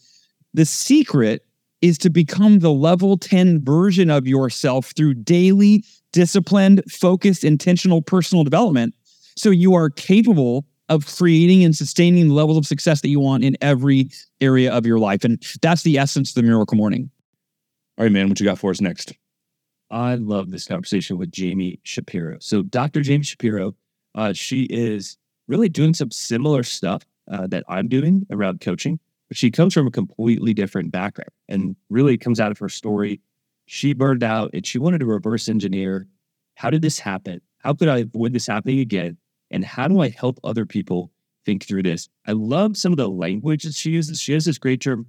the 0.54 0.64
secret 0.64 1.44
is 1.82 1.98
to 1.98 2.10
become 2.10 2.60
the 2.60 2.70
level 2.70 3.16
10 3.16 3.64
version 3.64 4.08
of 4.08 4.26
yourself 4.26 4.92
through 4.96 5.14
daily, 5.14 5.84
disciplined, 6.12 6.82
focused, 6.90 7.44
intentional 7.44 8.02
personal 8.02 8.44
development. 8.44 8.94
So 9.36 9.50
you 9.50 9.74
are 9.74 9.90
capable 9.90 10.66
of 10.88 11.06
creating 11.06 11.64
and 11.64 11.74
sustaining 11.74 12.28
the 12.28 12.34
levels 12.34 12.58
of 12.58 12.66
success 12.66 13.00
that 13.00 13.08
you 13.08 13.20
want 13.20 13.44
in 13.44 13.56
every 13.60 14.10
area 14.40 14.72
of 14.72 14.84
your 14.84 14.98
life. 14.98 15.24
And 15.24 15.42
that's 15.62 15.82
the 15.82 15.98
essence 15.98 16.30
of 16.30 16.34
the 16.34 16.42
miracle 16.42 16.76
morning. 16.76 17.10
All 17.96 18.04
right, 18.04 18.12
man, 18.12 18.28
what 18.28 18.40
you 18.40 18.46
got 18.46 18.58
for 18.58 18.70
us 18.70 18.80
next? 18.80 19.12
I 19.90 20.16
love 20.16 20.50
this 20.50 20.66
conversation 20.66 21.16
with 21.16 21.30
Jamie 21.30 21.80
Shapiro. 21.82 22.38
So, 22.40 22.62
Dr. 22.62 23.02
Jamie 23.02 23.24
Shapiro, 23.24 23.74
uh, 24.14 24.32
she 24.32 24.64
is 24.64 25.16
really 25.48 25.68
doing 25.68 25.94
some 25.94 26.10
similar 26.10 26.62
stuff 26.62 27.04
uh, 27.30 27.46
that 27.48 27.64
I'm 27.68 27.88
doing 27.88 28.26
around 28.30 28.60
coaching, 28.60 28.98
but 29.28 29.36
she 29.36 29.50
comes 29.50 29.74
from 29.74 29.86
a 29.86 29.90
completely 29.90 30.54
different 30.54 30.92
background 30.92 31.30
and 31.48 31.76
really 31.88 32.16
comes 32.16 32.40
out 32.40 32.50
of 32.50 32.58
her 32.58 32.68
story. 32.68 33.20
She 33.72 33.92
burned 33.92 34.24
out 34.24 34.50
and 34.52 34.66
she 34.66 34.80
wanted 34.80 34.98
to 34.98 35.06
reverse 35.06 35.48
engineer 35.48 36.08
how 36.54 36.70
did 36.70 36.82
this 36.82 36.98
happen? 36.98 37.40
How 37.58 37.72
could 37.72 37.86
I 37.86 37.98
avoid 37.98 38.32
this 38.32 38.48
happening 38.48 38.80
again? 38.80 39.16
And 39.52 39.64
how 39.64 39.86
do 39.86 40.00
I 40.00 40.08
help 40.08 40.40
other 40.42 40.66
people 40.66 41.12
think 41.46 41.64
through 41.64 41.84
this? 41.84 42.08
I 42.26 42.32
love 42.32 42.76
some 42.76 42.90
of 42.90 42.98
the 42.98 43.08
language 43.08 43.62
that 43.62 43.74
she 43.74 43.92
uses. 43.92 44.20
She 44.20 44.32
has 44.32 44.44
this 44.44 44.58
great 44.58 44.80
term, 44.80 45.06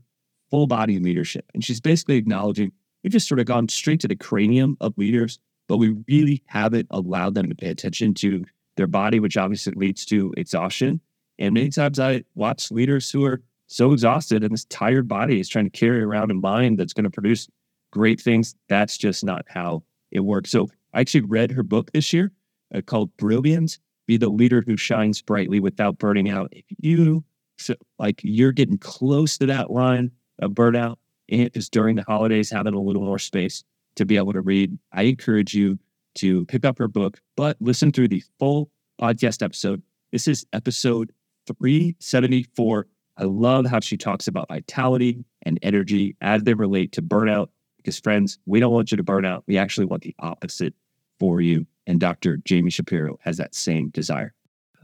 full 0.51 0.67
body 0.67 0.99
leadership. 0.99 1.45
And 1.55 1.65
she's 1.65 1.81
basically 1.81 2.17
acknowledging 2.17 2.71
we've 3.03 3.11
just 3.11 3.27
sort 3.27 3.39
of 3.39 3.47
gone 3.47 3.67
straight 3.67 3.99
to 4.01 4.07
the 4.07 4.15
cranium 4.15 4.77
of 4.79 4.95
leaders, 4.95 5.39
but 5.67 5.77
we 5.77 5.95
really 6.07 6.43
haven't 6.45 6.85
allowed 6.91 7.33
them 7.33 7.49
to 7.49 7.55
pay 7.55 7.69
attention 7.69 8.13
to 8.13 8.45
their 8.77 8.85
body, 8.85 9.19
which 9.19 9.37
obviously 9.37 9.73
leads 9.75 10.05
to 10.05 10.35
exhaustion. 10.37 11.01
And 11.39 11.55
many 11.55 11.69
times 11.69 11.99
I 11.99 12.25
watch 12.35 12.69
leaders 12.69 13.09
who 13.09 13.25
are 13.25 13.41
so 13.65 13.91
exhausted 13.91 14.43
and 14.43 14.53
this 14.53 14.65
tired 14.65 15.07
body 15.07 15.39
is 15.39 15.49
trying 15.49 15.65
to 15.65 15.71
carry 15.71 16.03
around 16.03 16.29
a 16.29 16.35
mind 16.35 16.77
that's 16.77 16.93
going 16.93 17.05
to 17.05 17.09
produce 17.09 17.47
great 17.91 18.19
things. 18.19 18.55
That's 18.69 18.97
just 18.97 19.23
not 19.23 19.45
how 19.47 19.83
it 20.11 20.21
works. 20.21 20.51
So 20.51 20.69
I 20.93 21.01
actually 21.01 21.21
read 21.21 21.51
her 21.51 21.63
book 21.63 21.91
this 21.91 22.11
year 22.11 22.31
uh, 22.73 22.81
called 22.81 23.15
Brilliant 23.17 23.79
Be 24.07 24.17
the 24.17 24.29
Leader 24.29 24.63
Who 24.65 24.77
Shines 24.77 25.21
Brightly 25.21 25.59
Without 25.59 25.97
Burning 25.97 26.29
Out. 26.29 26.49
If 26.51 26.65
you 26.79 27.23
so, 27.57 27.75
like 27.99 28.21
you're 28.23 28.51
getting 28.51 28.77
close 28.77 29.37
to 29.37 29.45
that 29.45 29.69
line 29.69 30.11
of 30.39 30.51
burnout, 30.51 30.97
and 31.29 31.53
just 31.53 31.71
during 31.71 31.95
the 31.95 32.03
holidays, 32.03 32.49
having 32.49 32.73
a 32.73 32.81
little 32.81 33.03
more 33.03 33.19
space 33.19 33.63
to 33.95 34.05
be 34.05 34.17
able 34.17 34.33
to 34.33 34.41
read, 34.41 34.77
I 34.91 35.03
encourage 35.03 35.53
you 35.53 35.77
to 36.15 36.45
pick 36.45 36.65
up 36.65 36.77
her 36.79 36.87
book, 36.87 37.21
but 37.37 37.57
listen 37.59 37.91
through 37.91 38.09
the 38.09 38.23
full 38.39 38.69
podcast 38.99 39.43
episode. 39.43 39.81
This 40.11 40.27
is 40.27 40.45
episode 40.53 41.11
374. 41.47 42.87
I 43.17 43.23
love 43.23 43.65
how 43.65 43.79
she 43.79 43.97
talks 43.97 44.27
about 44.27 44.47
vitality 44.49 45.23
and 45.43 45.59
energy 45.61 46.15
as 46.21 46.43
they 46.43 46.53
relate 46.53 46.91
to 46.93 47.01
burnout. 47.01 47.49
Because, 47.83 47.99
friends, 47.99 48.39
we 48.45 48.59
don't 48.59 48.73
want 48.73 48.91
you 48.91 48.97
to 48.97 49.03
burn 49.03 49.25
out. 49.25 49.43
We 49.47 49.57
actually 49.57 49.85
want 49.85 50.03
the 50.03 50.15
opposite 50.19 50.73
for 51.19 51.41
you. 51.41 51.65
And 51.87 51.99
Dr. 51.99 52.37
Jamie 52.37 52.71
Shapiro 52.71 53.17
has 53.23 53.37
that 53.37 53.55
same 53.55 53.89
desire. 53.89 54.33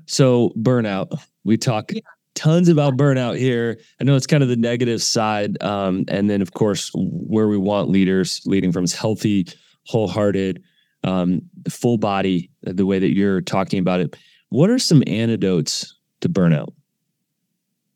So, 0.05 0.51
burnout, 0.57 1.19
we 1.43 1.57
talk 1.57 1.91
Yeah. 1.93 2.01
tons 2.35 2.69
about 2.69 2.97
burnout 2.97 3.37
here. 3.37 3.79
I 3.99 4.03
know 4.03 4.15
it's 4.15 4.27
kind 4.27 4.43
of 4.43 4.49
the 4.49 4.55
negative 4.55 5.01
side. 5.01 5.61
Um, 5.63 6.05
and 6.07 6.29
then, 6.29 6.41
of 6.41 6.53
course, 6.53 6.91
where 6.95 7.47
we 7.47 7.57
want 7.57 7.89
leaders 7.89 8.41
leading 8.45 8.71
from 8.71 8.83
is 8.83 8.93
healthy, 8.93 9.47
wholehearted, 9.85 10.61
um, 11.03 11.41
full 11.69 11.97
body, 11.97 12.49
the 12.61 12.85
way 12.85 12.99
that 12.99 13.15
you're 13.15 13.41
talking 13.41 13.79
about 13.79 13.99
it. 13.99 14.15
What 14.49 14.69
are 14.69 14.79
some 14.79 15.03
antidotes 15.07 15.95
to 16.21 16.29
burnout? 16.29 16.73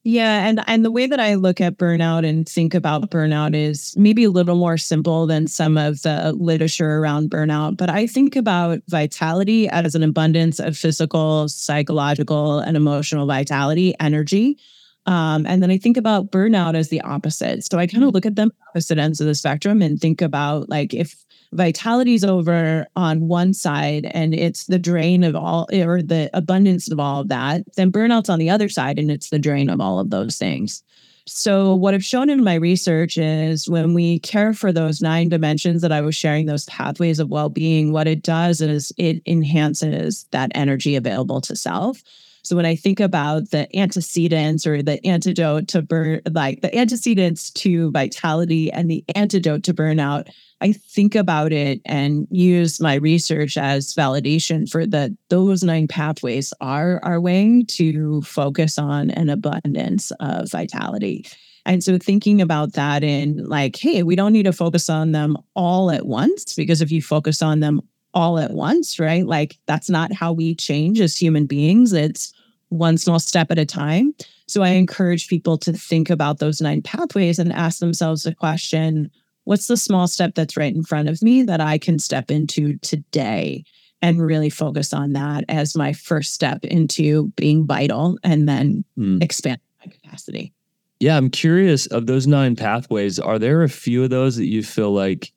Yeah, 0.04 0.48
and 0.48 0.64
and 0.66 0.84
the 0.84 0.90
way 0.90 1.06
that 1.06 1.20
I 1.20 1.36
look 1.36 1.62
at 1.62 1.78
burnout 1.78 2.28
and 2.28 2.50
think 2.50 2.74
about 2.74 3.12
burnout 3.12 3.56
is 3.56 3.94
maybe 3.96 4.24
a 4.24 4.32
little 4.32 4.56
more 4.56 4.76
simple 4.78 5.28
than 5.28 5.46
some 5.46 5.78
of 5.78 6.02
the 6.02 6.34
literature 6.34 6.98
around 6.98 7.30
burnout, 7.30 7.78
but 7.78 7.88
I 7.92 8.08
think 8.08 8.36
about 8.36 8.80
vitality 8.88 9.70
as 9.70 9.94
an 9.94 10.02
abundance 10.02 10.60
of 10.60 10.76
physical, 10.76 11.48
psychological, 11.50 12.58
and 12.60 12.76
emotional 12.76 13.28
vitality, 13.28 13.94
energy. 14.00 14.58
Um, 15.06 15.46
and 15.48 15.64
then 15.64 15.72
I 15.72 15.78
think 15.78 15.98
about 15.98 16.32
burnout 16.32 16.76
as 16.76 16.90
the 16.90 17.02
opposite. 17.02 17.64
So 17.64 17.80
I 17.80 17.88
kind 17.88 18.04
of 18.04 18.14
look 18.14 18.26
at 18.26 18.36
them 18.36 18.52
opposite 18.70 18.98
ends 18.98 19.20
of 19.20 19.28
the 19.28 19.36
spectrum 19.36 19.82
and 19.82 20.00
think 20.00 20.22
about 20.22 20.70
like 20.70 20.94
if 20.94 21.16
vitality's 21.54 22.24
over 22.24 22.88
on 22.96 23.28
one 23.28 23.54
side 23.54 24.10
and 24.14 24.34
it's 24.34 24.66
the 24.68 24.80
drain 24.80 25.24
of 25.24 25.36
all 25.36 25.68
or 25.74 26.02
the 26.02 26.30
abundance 26.34 26.90
of 26.90 27.00
all 27.00 27.22
of 27.22 27.28
that, 27.30 27.64
then 27.76 27.92
burnout's 27.92 28.30
on 28.30 28.40
the 28.40 28.50
other 28.50 28.70
side 28.70 29.00
and 29.00 29.12
it's 29.12 29.30
the 29.30 29.40
drain 29.40 29.70
of 29.70 29.82
all 29.82 30.00
of 30.00 30.12
those 30.12 30.38
things. 30.38 30.84
So, 31.28 31.76
what 31.76 31.94
I've 31.94 32.04
shown 32.04 32.30
in 32.30 32.44
my 32.44 32.56
research 32.56 33.18
is 33.18 33.70
when 33.70 33.94
we 33.94 34.20
care 34.20 34.54
for 34.54 34.72
those 34.72 35.02
nine 35.02 35.30
dimensions 35.30 35.82
that 35.84 35.92
I 35.92 36.02
was 36.02 36.16
sharing, 36.16 36.48
those 36.48 36.66
pathways 36.66 37.20
of 37.20 37.30
well 37.30 37.50
being, 37.50 37.92
what 37.92 38.08
it 38.08 38.24
does 38.24 38.60
is 38.60 38.92
it 38.98 39.22
enhances 39.28 40.26
that 40.32 40.52
energy 40.56 40.96
available 40.96 41.40
to 41.42 41.56
self. 41.56 42.02
So, 42.44 42.56
when 42.56 42.66
I 42.66 42.76
think 42.76 43.00
about 43.00 43.52
the 43.52 43.68
antecedents 43.78 44.66
or 44.66 44.82
the 44.82 45.06
antidote 45.06 45.68
to 45.70 45.82
burn, 45.82 46.22
like 46.32 46.62
the 46.62 46.76
antecedents 46.76 47.52
to 47.52 47.92
vitality 47.92 48.72
and 48.72 48.90
the 48.90 49.04
antidote 49.16 49.64
to 49.64 49.74
burnout, 49.74 50.30
I 50.62 50.74
think 50.74 51.16
about 51.16 51.52
it 51.52 51.82
and 51.86 52.28
use 52.30 52.80
my 52.80 52.96
research 52.96 53.58
as 53.58 53.96
validation 53.96 54.70
for 54.70 54.86
that 54.88 55.12
those 55.30 55.64
nine 55.64 55.88
pathways 55.88 56.54
are 56.62 57.00
our 57.04 57.20
way 57.20 57.64
to 57.68 58.22
focus 58.22 58.78
on 58.78 59.10
an 59.12 59.30
abundance 59.30 60.12
of 60.20 60.52
vitality. 60.52 61.26
And 61.66 61.84
so 61.84 61.98
thinking 61.98 62.42
about 62.42 62.74
that 62.74 63.04
in 63.04 63.46
like, 63.48 63.76
hey, 63.76 64.04
we 64.04 64.16
don't 64.16 64.34
need 64.34 64.44
to 64.44 64.54
focus 64.54 64.90
on 64.90 65.12
them 65.12 65.38
all 65.56 65.92
at 65.92 66.06
once 66.06 66.56
because 66.56 66.82
if 66.82 66.92
you 66.92 67.02
focus 67.02 67.42
on 67.42 67.60
them 67.60 67.82
all 68.14 68.38
at 68.38 68.52
once, 68.52 69.00
right? 69.00 69.26
Like 69.26 69.58
that's 69.68 69.90
not 69.90 70.12
how 70.14 70.34
we 70.34 70.56
change 70.56 71.00
as 71.00 71.16
human 71.16 71.46
beings. 71.46 71.94
It's 71.94 72.34
one 72.70 72.98
small 72.98 73.20
step 73.20 73.52
at 73.52 73.60
a 73.60 73.66
time. 73.66 74.14
So 74.48 74.64
I 74.64 74.70
encourage 74.70 75.28
people 75.28 75.58
to 75.60 75.74
think 75.74 76.10
about 76.10 76.40
those 76.40 76.62
nine 76.62 76.82
pathways 76.82 77.40
and 77.40 77.52
ask 77.54 77.80
themselves 77.80 78.24
the 78.24 78.36
question, 78.36 79.10
what's 79.46 79.68
the 79.68 79.78
small 79.78 80.08
step 80.08 80.36
that's 80.36 80.58
right 80.58 80.74
in 80.74 80.84
front 80.84 81.10
of 81.10 81.22
me 81.22 81.44
that 81.44 81.62
I 81.62 81.78
can 81.78 82.00
step 82.00 82.30
into 82.32 82.78
today 82.78 83.64
and 84.02 84.22
really 84.22 84.50
focus 84.50 84.94
on 84.94 85.14
that 85.14 85.46
as 85.48 85.76
my 85.76 85.94
first 85.94 86.34
step 86.34 86.66
into 86.66 87.28
being 87.36 87.66
vital 87.66 88.18
and 88.24 88.48
then 88.48 88.84
Hmm. 88.96 89.20
expand 89.22 89.60
my 89.86 89.92
capacity. 89.92 90.54
Yeah, 91.00 91.18
I'm 91.18 91.30
curious 91.30 91.88
of 91.88 92.06
those 92.08 92.28
nine 92.28 92.56
pathways. 92.56 93.20
Are 93.20 93.40
there 93.40 93.64
a 93.64 93.70
few 93.70 94.04
of 94.04 94.10
those 94.10 94.36
that 94.36 94.48
you 94.48 94.64
feel 94.64 94.92
like 94.92 95.32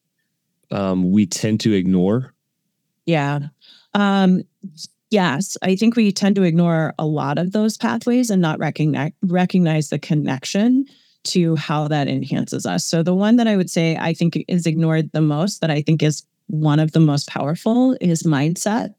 um, 0.70 1.10
we 1.10 1.26
tend 1.26 1.60
to 1.60 1.72
ignore? 1.72 2.34
Yeah. 3.06 3.40
Um, 3.92 4.42
yes, 5.10 5.56
I 5.62 5.76
think 5.76 5.96
we 5.96 6.12
tend 6.12 6.36
to 6.36 6.42
ignore 6.42 6.94
a 6.98 7.06
lot 7.06 7.38
of 7.38 7.52
those 7.52 7.76
pathways 7.76 8.30
and 8.30 8.42
not 8.42 8.58
recognize 8.58 9.12
recognize 9.22 9.90
the 9.90 9.98
connection 9.98 10.86
to 11.24 11.56
how 11.56 11.88
that 11.88 12.08
enhances 12.08 12.66
us. 12.66 12.84
So 12.84 13.02
the 13.02 13.14
one 13.14 13.36
that 13.36 13.46
I 13.46 13.56
would 13.56 13.70
say 13.70 13.96
I 13.96 14.12
think 14.12 14.44
is 14.48 14.66
ignored 14.66 15.10
the 15.12 15.22
most, 15.22 15.60
that 15.60 15.70
I 15.70 15.80
think 15.80 16.02
is 16.02 16.24
one 16.48 16.78
of 16.78 16.92
the 16.92 17.00
most 17.00 17.28
powerful, 17.28 17.96
is 18.00 18.24
mindset 18.24 18.94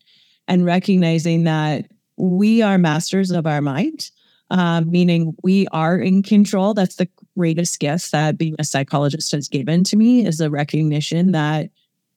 and 0.47 0.65
recognizing 0.65 1.43
that 1.43 1.85
we 2.17 2.61
are 2.61 2.77
masters 2.77 3.29
of 3.29 3.45
our 3.45 3.61
mind, 3.61 4.09
uh, 4.49 4.81
meaning 4.81 5.35
we 5.43 5.67
are 5.67 5.97
in 5.97 6.23
control. 6.23 6.73
That's 6.73 6.95
the 6.95 7.09
greatest 7.37 7.79
gift 7.79 8.11
that 8.11 8.37
being 8.37 8.55
a 8.57 8.63
psychologist 8.63 9.31
has 9.33 9.47
given 9.47 9.83
to 9.85 9.97
me 9.97 10.25
is 10.25 10.39
a 10.39 10.49
recognition 10.49 11.33
that, 11.33 11.69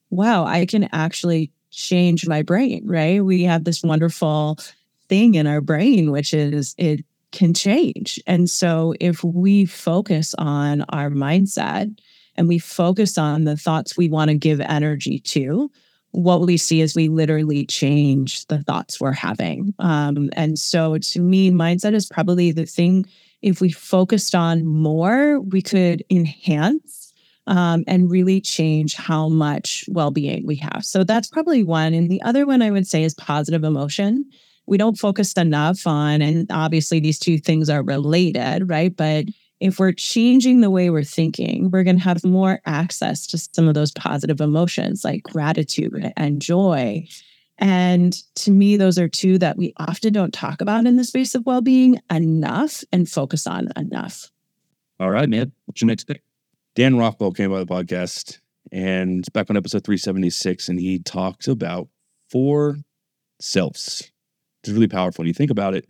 wow, 0.09 0.45
I 0.45 0.65
can 0.65 0.89
actually 0.91 1.51
change 1.71 2.27
my 2.27 2.41
brain, 2.41 2.83
right? 2.85 3.23
We 3.23 3.43
have 3.43 3.63
this 3.63 3.83
wonderful 3.83 4.59
thing 5.07 5.35
in 5.35 5.47
our 5.47 5.61
brain, 5.61 6.11
which 6.11 6.33
is 6.33 6.75
it 6.77 7.05
can 7.31 7.53
change. 7.53 8.19
And 8.25 8.49
so 8.49 8.93
if 8.99 9.23
we 9.23 9.65
focus 9.65 10.33
on 10.37 10.81
our 10.89 11.09
mindset 11.09 11.95
and 12.35 12.47
we 12.47 12.59
focus 12.59 13.17
on 13.17 13.43
the 13.43 13.57
thoughts 13.57 13.97
we 13.97 14.09
want 14.09 14.29
to 14.29 14.35
give 14.35 14.59
energy 14.61 15.19
to, 15.19 15.69
what 16.11 16.41
we 16.41 16.57
see 16.57 16.81
is 16.81 16.95
we 16.95 17.07
literally 17.07 17.65
change 17.65 18.45
the 18.47 18.63
thoughts 18.63 18.99
we're 18.99 19.11
having. 19.11 19.73
Um, 19.77 20.29
and 20.33 20.57
so 20.57 20.97
to 20.97 21.21
me, 21.21 21.51
mindset 21.51 21.93
is 21.93 22.07
probably 22.07 22.51
the 22.51 22.65
thing, 22.65 23.05
if 23.41 23.61
we 23.61 23.71
focused 23.71 24.33
on 24.33 24.65
more, 24.65 25.39
we 25.39 25.61
could 25.61 26.03
enhance 26.09 27.08
um, 27.49 27.83
and 27.87 28.11
really 28.11 28.39
change 28.39 28.95
how 28.95 29.27
much 29.27 29.83
well 29.89 30.11
being 30.11 30.45
we 30.45 30.55
have. 30.57 30.85
So 30.85 31.03
that's 31.03 31.27
probably 31.27 31.63
one. 31.63 31.93
And 31.95 32.09
the 32.09 32.21
other 32.21 32.45
one 32.45 32.61
I 32.61 32.69
would 32.69 32.87
say 32.87 33.03
is 33.03 33.15
positive 33.15 33.63
emotion. 33.63 34.23
We 34.67 34.77
don't 34.77 34.99
focus 34.99 35.33
enough 35.33 35.87
on, 35.87 36.21
and 36.21 36.49
obviously 36.51 36.99
these 36.99 37.17
two 37.17 37.39
things 37.39 37.69
are 37.69 37.81
related, 37.81 38.69
right? 38.69 38.95
But 38.95 39.25
if 39.59 39.79
we're 39.79 39.93
changing 39.93 40.61
the 40.61 40.69
way 40.69 40.91
we're 40.91 41.03
thinking, 41.03 41.71
we're 41.71 41.83
going 41.83 41.97
to 41.97 42.03
have 42.03 42.23
more 42.23 42.61
access 42.67 43.25
to 43.27 43.37
some 43.39 43.67
of 43.67 43.73
those 43.73 43.91
positive 43.91 44.39
emotions 44.39 45.03
like 45.03 45.23
gratitude 45.23 46.13
and 46.15 46.41
joy. 46.41 47.07
And 47.57 48.13
to 48.35 48.51
me, 48.51 48.77
those 48.77 48.99
are 48.99 49.09
two 49.09 49.39
that 49.39 49.57
we 49.57 49.73
often 49.77 50.13
don't 50.13 50.33
talk 50.33 50.61
about 50.61 50.85
in 50.85 50.97
the 50.97 51.03
space 51.03 51.33
of 51.33 51.47
well 51.47 51.61
being 51.61 51.99
enough 52.11 52.83
and 52.91 53.09
focus 53.09 53.47
on 53.47 53.69
enough. 53.75 54.29
All 54.99 55.09
right, 55.09 55.27
man. 55.27 55.51
What's 55.65 55.81
your 55.81 55.87
next 55.87 56.03
pick? 56.03 56.21
Dan 56.79 56.95
Rockwell 56.95 57.33
came 57.33 57.51
by 57.51 57.59
the 57.59 57.65
podcast 57.65 58.39
and 58.71 59.25
back 59.33 59.49
on 59.49 59.57
episode 59.57 59.83
376, 59.83 60.69
and 60.69 60.79
he 60.79 60.97
talked 60.99 61.49
about 61.49 61.89
four 62.29 62.77
selves. 63.41 64.13
It's 64.63 64.71
really 64.71 64.87
powerful. 64.87 65.23
When 65.23 65.27
you 65.27 65.33
think 65.33 65.51
about 65.51 65.73
it, 65.73 65.89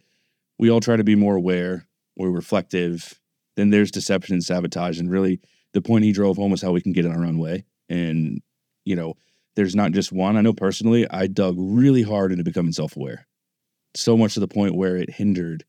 we 0.57 0.71
all 0.71 0.79
try 0.79 0.95
to 0.95 1.03
be 1.03 1.13
more 1.13 1.35
aware, 1.35 1.85
more 2.17 2.31
reflective, 2.31 3.21
then 3.55 3.69
there's 3.69 3.91
deception 3.91 4.33
and 4.33 4.43
sabotage. 4.43 4.99
And 4.99 5.11
really, 5.11 5.39
the 5.73 5.81
point 5.83 6.05
he 6.05 6.11
drove 6.11 6.37
home 6.37 6.49
was 6.49 6.63
how 6.63 6.71
we 6.71 6.81
can 6.81 6.93
get 6.93 7.05
in 7.05 7.11
our 7.11 7.23
own 7.23 7.37
way. 7.37 7.65
And, 7.87 8.41
you 8.83 8.95
know, 8.95 9.13
there's 9.55 9.75
not 9.75 9.91
just 9.91 10.11
one. 10.11 10.37
I 10.37 10.41
know 10.41 10.53
personally, 10.53 11.07
I 11.11 11.27
dug 11.27 11.53
really 11.59 12.01
hard 12.01 12.31
into 12.31 12.43
becoming 12.43 12.71
self 12.71 12.97
aware, 12.97 13.27
so 13.95 14.17
much 14.17 14.33
to 14.33 14.39
the 14.39 14.47
point 14.47 14.73
where 14.73 14.97
it 14.97 15.11
hindered 15.11 15.65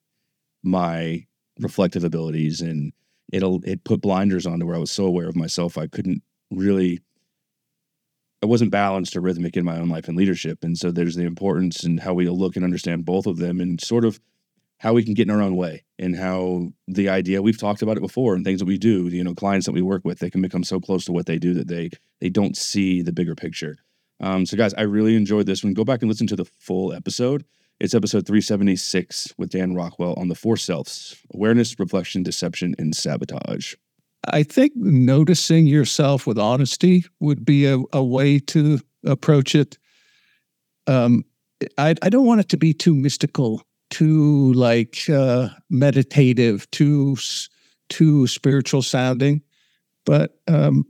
my 0.63 1.27
reflective 1.59 2.05
abilities 2.05 2.63
and 2.63 2.95
it'll 3.33 3.61
it 3.65 3.85
put 3.85 4.01
blinders 4.01 4.47
on 4.47 4.61
to 4.61 4.67
where 4.67 4.77
I 4.77 4.81
was 4.81 4.91
so 4.91 5.07
aware 5.07 5.29
of 5.29 5.37
myself 5.37 5.79
I 5.79 5.87
couldn't 5.87 6.23
really 6.51 7.01
I 8.43 8.47
wasn't 8.47 8.71
balanced 8.71 9.17
or 9.17 9.21
rhythmic 9.21 9.57
in 9.57 9.65
my 9.65 9.79
own 9.79 9.91
life 9.91 10.09
and 10.09 10.17
leadership. 10.17 10.65
And 10.65 10.77
so 10.79 10.91
there's 10.91 11.15
the 11.15 11.25
importance 11.25 11.85
and 11.85 12.01
how 12.01 12.15
we 12.15 12.27
look 12.29 12.57
and 12.57 12.65
understand 12.65 13.05
both 13.05 13.27
of 13.27 13.37
them 13.37 13.61
and 13.61 13.79
sort 13.81 14.05
of 14.05 14.19
how 14.79 14.95
we 14.95 15.05
can 15.05 15.13
get 15.13 15.29
in 15.29 15.35
our 15.35 15.43
own 15.43 15.57
way 15.57 15.85
and 15.99 16.17
how 16.17 16.73
the 16.89 17.11
idea 17.11 17.43
we've 17.43 17.61
talked 17.61 17.83
about 17.83 17.99
it 17.99 18.01
before 18.01 18.35
and 18.35 18.47
things 18.47 18.61
that 18.61 18.67
we 18.67 18.79
do 18.79 19.09
you 19.09 19.23
know 19.23 19.35
clients 19.35 19.67
that 19.67 19.73
we 19.73 19.83
work 19.83 20.03
with 20.05 20.21
they 20.21 20.31
can 20.31 20.41
become 20.41 20.65
so 20.65 20.81
close 20.81 21.05
to 21.05 21.13
what 21.13 21.27
they 21.27 21.39
do 21.39 21.53
that 21.53 21.69
they 21.69 21.91
they 22.21 22.31
don't 22.31 22.57
see 22.57 23.03
the 23.03 23.13
bigger 23.13 23.35
picture. 23.35 23.77
Um, 24.21 24.47
so 24.47 24.57
guys 24.57 24.75
i 24.75 24.83
really 24.83 25.17
enjoyed 25.17 25.47
this 25.47 25.63
one. 25.63 25.75
Go 25.75 25.85
back 25.85 26.01
and 26.03 26.09
listen 26.09 26.27
to 26.29 26.37
the 26.37 26.47
full 26.59 26.93
episode 26.95 27.45
it's 27.81 27.95
episode 27.95 28.27
376 28.27 29.35
with 29.39 29.51
dan 29.51 29.75
rockwell 29.75 30.15
on 30.19 30.29
the 30.29 30.35
four 30.35 30.57
selves 30.57 31.17
awareness 31.35 31.79
reflection 31.79 32.23
deception 32.23 32.75
and 32.79 32.95
sabotage 32.95 33.75
I 34.29 34.43
think 34.43 34.73
noticing 34.77 35.67
yourself 35.67 36.27
with 36.27 36.39
honesty 36.39 37.05
would 37.21 37.45
be 37.45 37.67
a, 37.67 37.79
a 37.93 38.05
way 38.05 38.39
to 38.39 38.81
approach 39.05 39.55
it. 39.55 39.79
Um, 40.87 41.25
I, 41.79 41.95
I 42.03 42.09
don't 42.09 42.27
want 42.27 42.41
it 42.41 42.49
to 42.51 42.57
be 42.57 42.75
too 42.75 42.95
mystical 42.95 43.63
too 43.91 44.53
like 44.53 45.09
uh, 45.11 45.49
meditative, 45.69 46.71
too 46.71 47.17
too 47.89 48.27
spiritual 48.27 48.83
sounding. 48.83 49.43
But 50.07 50.39
um, 50.47 50.87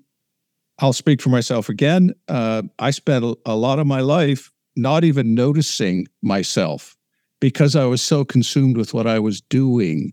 I'll 0.79 0.93
speak 0.93 1.23
for 1.23 1.31
myself 1.31 1.69
again. 1.69 2.15
Uh, 2.29 2.63
I 2.79 2.91
spent 2.91 3.25
a, 3.25 3.37
a 3.47 3.57
lot 3.57 3.79
of 3.79 3.87
my 3.87 4.01
life 4.01 4.53
not 4.77 5.05
even 5.05 5.35
noticing 5.35 6.07
myself 6.23 6.97
because 7.41 7.75
I 7.75 7.85
was 7.87 8.03
so 8.03 8.25
consumed 8.25 8.77
with 8.77 8.95
what 8.95 9.07
I 9.07 9.19
was 9.19 9.41
doing. 9.41 10.13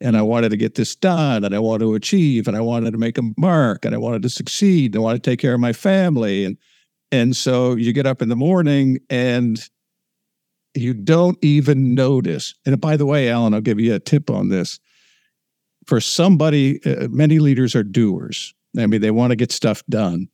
And 0.00 0.16
I 0.16 0.22
wanted 0.22 0.50
to 0.50 0.56
get 0.56 0.76
this 0.76 0.94
done 0.94 1.44
and 1.44 1.54
I 1.54 1.58
wanted 1.58 1.84
to 1.86 1.94
achieve 1.94 2.46
and 2.46 2.56
I 2.56 2.60
wanted 2.60 2.92
to 2.92 2.98
make 2.98 3.18
a 3.18 3.32
mark 3.36 3.84
and 3.84 3.94
I 3.94 3.98
wanted 3.98 4.22
to 4.22 4.28
succeed 4.28 4.94
and 4.94 5.02
I 5.02 5.04
wanted 5.04 5.24
to 5.24 5.30
take 5.30 5.40
care 5.40 5.54
of 5.54 5.60
my 5.60 5.72
family. 5.72 6.44
And 6.44 6.56
and 7.10 7.34
so 7.34 7.74
you 7.74 7.92
get 7.92 8.06
up 8.06 8.22
in 8.22 8.28
the 8.28 8.36
morning 8.36 8.98
and 9.10 9.58
you 10.74 10.94
don't 10.94 11.38
even 11.42 11.94
notice. 11.94 12.54
And 12.64 12.80
by 12.80 12.96
the 12.96 13.06
way, 13.06 13.28
Alan, 13.28 13.54
I'll 13.54 13.60
give 13.60 13.80
you 13.80 13.94
a 13.94 13.98
tip 13.98 14.30
on 14.30 14.50
this. 14.50 14.78
For 15.86 16.00
somebody, 16.00 16.84
uh, 16.84 17.08
many 17.08 17.38
leaders 17.38 17.74
are 17.74 17.82
doers. 17.82 18.54
I 18.78 18.86
mean, 18.86 19.00
they 19.00 19.10
want 19.10 19.30
to 19.30 19.36
get 19.36 19.50
stuff 19.50 19.82
done. 19.88 20.28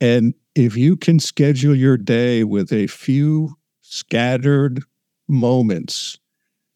And 0.00 0.34
if 0.54 0.76
you 0.76 0.96
can 0.96 1.18
schedule 1.18 1.74
your 1.74 1.96
day 1.96 2.44
with 2.44 2.72
a 2.72 2.86
few 2.86 3.56
scattered 3.82 4.82
moments 5.28 6.18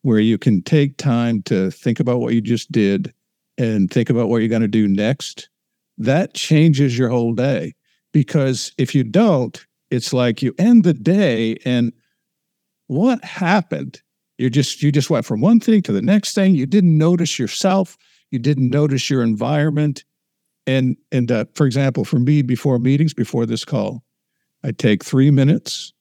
where 0.02 0.18
you 0.18 0.38
can 0.38 0.62
take 0.62 0.96
time 0.96 1.42
to 1.42 1.70
think 1.70 2.00
about 2.00 2.20
what 2.20 2.34
you 2.34 2.40
just 2.40 2.72
did 2.72 3.12
and 3.58 3.90
think 3.90 4.10
about 4.10 4.28
what 4.28 4.38
you're 4.38 4.48
going 4.48 4.62
to 4.62 4.68
do 4.68 4.88
next, 4.88 5.48
that 5.98 6.34
changes 6.34 6.98
your 6.98 7.08
whole 7.08 7.34
day. 7.34 7.74
Because 8.12 8.72
if 8.78 8.94
you 8.94 9.04
don't, 9.04 9.64
it's 9.90 10.12
like 10.12 10.42
you 10.42 10.54
end 10.58 10.84
the 10.84 10.94
day 10.94 11.56
and 11.64 11.92
what 12.88 13.24
happened? 13.24 14.02
You 14.38 14.50
just 14.50 14.82
you 14.82 14.90
just 14.90 15.10
went 15.10 15.24
from 15.24 15.40
one 15.40 15.60
thing 15.60 15.82
to 15.82 15.92
the 15.92 16.02
next 16.02 16.34
thing. 16.34 16.54
You 16.54 16.66
didn't 16.66 16.96
notice 16.96 17.38
yourself. 17.38 17.96
You 18.30 18.38
didn't 18.38 18.70
notice 18.70 19.08
your 19.08 19.22
environment. 19.22 20.04
And 20.66 20.96
and 21.10 21.30
uh, 21.30 21.46
for 21.54 21.66
example, 21.66 22.04
for 22.04 22.18
me, 22.18 22.42
before 22.42 22.78
meetings, 22.78 23.14
before 23.14 23.46
this 23.46 23.64
call, 23.64 24.04
I 24.62 24.72
take 24.72 25.04
three 25.04 25.30
minutes. 25.30 25.92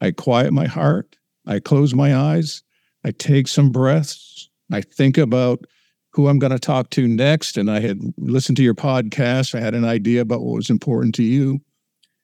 I 0.00 0.10
quiet 0.10 0.52
my 0.52 0.66
heart. 0.66 1.16
I 1.46 1.60
close 1.60 1.94
my 1.94 2.16
eyes. 2.16 2.62
I 3.04 3.12
take 3.12 3.48
some 3.48 3.70
breaths. 3.70 4.48
I 4.72 4.80
think 4.80 5.18
about 5.18 5.64
who 6.12 6.28
I'm 6.28 6.38
going 6.38 6.52
to 6.52 6.58
talk 6.58 6.90
to 6.90 7.06
next. 7.06 7.56
And 7.56 7.70
I 7.70 7.80
had 7.80 8.00
listened 8.18 8.56
to 8.56 8.62
your 8.62 8.74
podcast. 8.74 9.54
I 9.54 9.60
had 9.60 9.74
an 9.74 9.84
idea 9.84 10.22
about 10.22 10.42
what 10.42 10.56
was 10.56 10.70
important 10.70 11.14
to 11.16 11.22
you. 11.22 11.60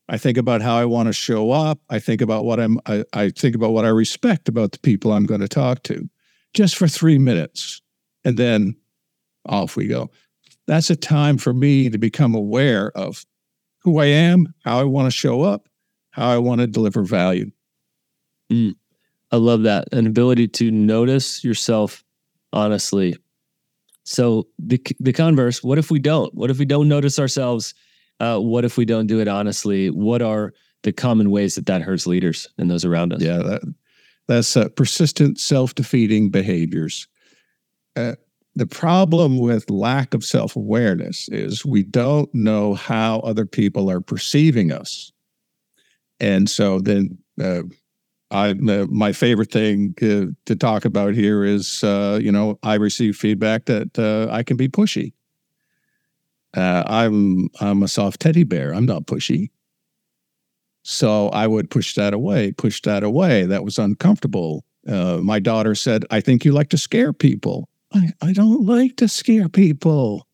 I 0.09 0.19
think 0.19 0.39
about 0.39 0.63
how 0.63 0.77
I 0.77 0.85
want 0.85 1.09
to 1.09 1.13
show 1.13 1.51
up. 1.51 1.81
I 1.91 1.99
think 1.99 2.21
about 2.21 2.45
what 2.45 2.61
I'm 2.61 2.79
I, 2.87 3.05
I 3.13 3.31
think 3.31 3.55
about 3.55 3.73
what 3.73 3.85
I 3.85 3.89
respect 3.89 4.49
about 4.49 4.73
the 4.73 4.79
people 4.79 5.13
I'm 5.13 5.27
going 5.27 5.41
to 5.41 5.49
talk 5.49 5.83
to 5.85 6.09
just 6.55 6.77
for 6.77 6.89
three 6.89 7.19
minutes. 7.19 7.83
And 8.25 8.37
then 8.37 8.77
off 9.47 9.77
we 9.77 9.87
go. 9.87 10.11
That's 10.67 10.91
a 10.91 10.97
time 10.97 11.39
for 11.39 11.53
me 11.53 11.89
to 11.91 11.99
become 11.99 12.35
aware 12.35 12.91
of 12.97 13.25
who 13.83 13.99
I 13.99 14.07
am, 14.07 14.53
how 14.65 14.81
I 14.81 14.85
want 14.85 15.07
to 15.07 15.17
show 15.17 15.43
up, 15.43 15.69
how 16.11 16.29
I 16.29 16.39
want 16.39 16.61
to 16.61 16.67
deliver 16.67 17.03
value. 17.03 17.51
Mm, 18.51 18.75
I 19.31 19.37
love 19.37 19.63
that. 19.63 19.93
An 19.93 20.07
ability 20.07 20.49
to 20.49 20.71
notice 20.71 21.45
yourself 21.45 22.05
honestly. 22.53 23.17
So 24.05 24.49
the 24.59 24.81
the 25.01 25.13
converse, 25.13 25.63
what 25.63 25.79
if 25.79 25.91
we 25.91 25.99
don't? 25.99 26.33
What 26.35 26.51
if 26.51 26.59
we 26.59 26.65
don't 26.65 26.89
notice 26.89 27.19
ourselves 27.19 27.75
uh, 28.21 28.39
what 28.39 28.65
if 28.65 28.77
we 28.77 28.85
don't 28.85 29.07
do 29.07 29.21
it 29.21 29.29
honestly? 29.29 29.91
What 29.91 30.23
are 30.23 30.53
the 30.83 30.93
common 30.93 31.31
ways 31.31 31.55
that 31.57 31.67
that 31.67 31.83
hurts 31.83 32.07
leaders 32.07 32.49
and 32.59 32.71
those 32.71 32.85
around 32.85 33.13
us? 33.13 33.21
Yeah, 33.21 33.39
that, 33.39 33.75
that's 34.29 34.57
uh, 34.57 34.69
persistent 34.71 35.39
self 35.39 35.75
defeating 35.75 36.31
behaviors. 36.31 37.09
Uh, 37.95 38.15
the 38.57 38.67
problem 38.67 39.39
with 39.39 39.71
lack 39.71 40.15
of 40.15 40.25
self 40.25 40.57
awareness 40.57 41.29
is 41.29 41.65
we 41.65 41.83
don't 41.83 42.35
know 42.35 42.75
how 42.75 43.21
other 43.21 43.47
people 43.47 43.91
are 43.91 44.01
perceiving 44.01 44.73
us. 44.73 45.13
And 46.19 46.49
so 46.49 46.81
then, 46.81 47.19
uh, 47.41 47.63
I 48.31 48.51
uh, 48.51 48.87
my 48.89 49.13
favorite 49.13 49.53
thing 49.53 49.95
to, 50.01 50.35
to 50.47 50.57
talk 50.57 50.85
about 50.85 51.15
here 51.15 51.45
is 51.45 51.85
uh, 51.85 52.19
you 52.21 52.33
know 52.33 52.59
I 52.63 52.75
receive 52.75 53.17
feedback 53.17 53.67
that 53.67 53.99
uh, 53.99 54.33
I 54.33 54.43
can 54.43 54.57
be 54.57 54.69
pushy, 54.69 55.13
uh, 56.57 56.83
I'm 56.87 57.49
I'm 57.61 57.83
a 57.83 57.89
soft 57.89 58.21
teddy 58.21 58.45
bear. 58.45 58.75
I'm 58.75 58.87
not 58.87 59.07
pushy. 59.07 59.51
So 60.83 61.29
I 61.29 61.47
would 61.47 61.71
push 61.71 61.95
that 61.97 62.15
away, 62.15 62.53
push 62.53 62.81
that 62.83 63.03
away. 63.03 63.45
That 63.45 63.65
was 63.65 63.79
uncomfortable. 63.79 64.65
Uh, 64.89 65.19
my 65.19 65.39
daughter 65.39 65.75
said, 65.75 66.05
"I 66.11 66.21
think 66.21 66.45
you 66.45 66.53
like 66.53 66.71
to 66.71 66.79
scare 66.79 67.13
people." 67.13 67.69
I, 67.93 68.13
I 68.23 68.33
don't 68.33 68.67
like 68.67 68.97
to 68.97 69.09
scare 69.09 69.49
people. 69.49 70.27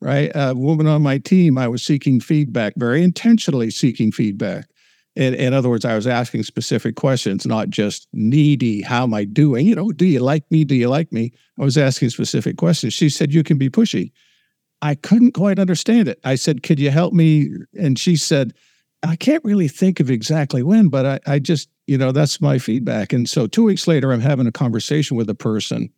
Right. 0.00 0.30
A 0.34 0.54
woman 0.54 0.86
on 0.86 1.02
my 1.02 1.18
team, 1.18 1.58
I 1.58 1.66
was 1.66 1.82
seeking 1.82 2.20
feedback, 2.20 2.74
very 2.76 3.02
intentionally 3.02 3.70
seeking 3.70 4.12
feedback. 4.12 4.68
In, 5.16 5.34
in 5.34 5.52
other 5.52 5.68
words, 5.68 5.84
I 5.84 5.96
was 5.96 6.06
asking 6.06 6.44
specific 6.44 6.94
questions, 6.94 7.44
not 7.44 7.70
just 7.70 8.06
needy, 8.12 8.82
how 8.82 9.02
am 9.02 9.14
I 9.14 9.24
doing? 9.24 9.66
You 9.66 9.74
know, 9.74 9.90
do 9.90 10.06
you 10.06 10.20
like 10.20 10.48
me? 10.52 10.64
Do 10.64 10.76
you 10.76 10.88
like 10.88 11.12
me? 11.12 11.32
I 11.58 11.64
was 11.64 11.76
asking 11.76 12.10
specific 12.10 12.56
questions. 12.56 12.94
She 12.94 13.08
said, 13.08 13.34
You 13.34 13.42
can 13.42 13.58
be 13.58 13.68
pushy. 13.68 14.12
I 14.80 14.94
couldn't 14.94 15.32
quite 15.32 15.58
understand 15.58 16.06
it. 16.06 16.20
I 16.22 16.36
said, 16.36 16.62
Could 16.62 16.78
you 16.78 16.90
help 16.90 17.12
me? 17.12 17.50
And 17.76 17.98
she 17.98 18.14
said, 18.14 18.54
I 19.02 19.16
can't 19.16 19.44
really 19.44 19.66
think 19.66 19.98
of 19.98 20.08
exactly 20.10 20.62
when, 20.62 20.88
but 20.88 21.06
I, 21.06 21.34
I 21.34 21.38
just, 21.40 21.68
you 21.88 21.98
know, 21.98 22.12
that's 22.12 22.40
my 22.40 22.58
feedback. 22.58 23.12
And 23.12 23.28
so 23.28 23.48
two 23.48 23.64
weeks 23.64 23.88
later, 23.88 24.12
I'm 24.12 24.20
having 24.20 24.46
a 24.46 24.52
conversation 24.52 25.16
with 25.16 25.28
a 25.28 25.34
person. 25.34 25.90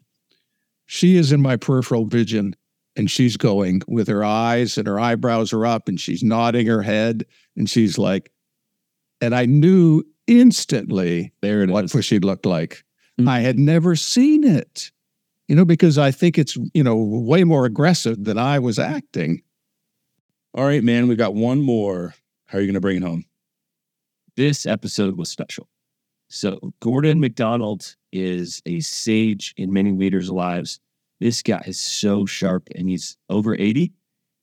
She 0.92 1.16
is 1.16 1.30
in 1.30 1.40
my 1.40 1.54
peripheral 1.54 2.04
vision 2.04 2.56
and 2.96 3.08
she's 3.08 3.36
going 3.36 3.82
with 3.86 4.08
her 4.08 4.24
eyes 4.24 4.76
and 4.76 4.88
her 4.88 4.98
eyebrows 4.98 5.52
are 5.52 5.64
up 5.64 5.86
and 5.86 6.00
she's 6.00 6.24
nodding 6.24 6.66
her 6.66 6.82
head 6.82 7.26
and 7.56 7.70
she's 7.70 7.96
like, 7.96 8.32
and 9.20 9.32
I 9.32 9.46
knew 9.46 10.02
instantly 10.26 11.32
There 11.42 11.62
it 11.62 11.70
what 11.70 11.84
is. 11.84 11.92
pushy 11.92 12.20
looked 12.20 12.44
like. 12.44 12.82
Mm. 13.20 13.28
I 13.28 13.38
had 13.38 13.56
never 13.56 13.94
seen 13.94 14.42
it, 14.42 14.90
you 15.46 15.54
know, 15.54 15.64
because 15.64 15.96
I 15.96 16.10
think 16.10 16.36
it's, 16.38 16.56
you 16.74 16.82
know, 16.82 16.96
way 16.96 17.44
more 17.44 17.66
aggressive 17.66 18.24
than 18.24 18.36
I 18.36 18.58
was 18.58 18.80
acting. 18.80 19.42
All 20.54 20.64
right, 20.64 20.82
man. 20.82 21.06
We 21.06 21.14
got 21.14 21.34
one 21.34 21.62
more. 21.62 22.14
How 22.46 22.58
are 22.58 22.60
you 22.60 22.66
going 22.66 22.74
to 22.74 22.80
bring 22.80 22.96
it 22.96 23.04
home? 23.04 23.26
this 24.36 24.66
episode 24.66 25.16
was 25.16 25.28
special. 25.28 25.68
So, 26.32 26.72
Gordon 26.78 27.18
MacDonald 27.18 27.96
is 28.12 28.62
a 28.64 28.78
sage 28.78 29.52
in 29.56 29.72
many 29.72 29.90
leaders' 29.90 30.30
lives. 30.30 30.78
This 31.18 31.42
guy 31.42 31.60
is 31.66 31.80
so 31.80 32.24
sharp 32.24 32.68
and 32.76 32.88
he's 32.88 33.16
over 33.28 33.56
80, 33.56 33.92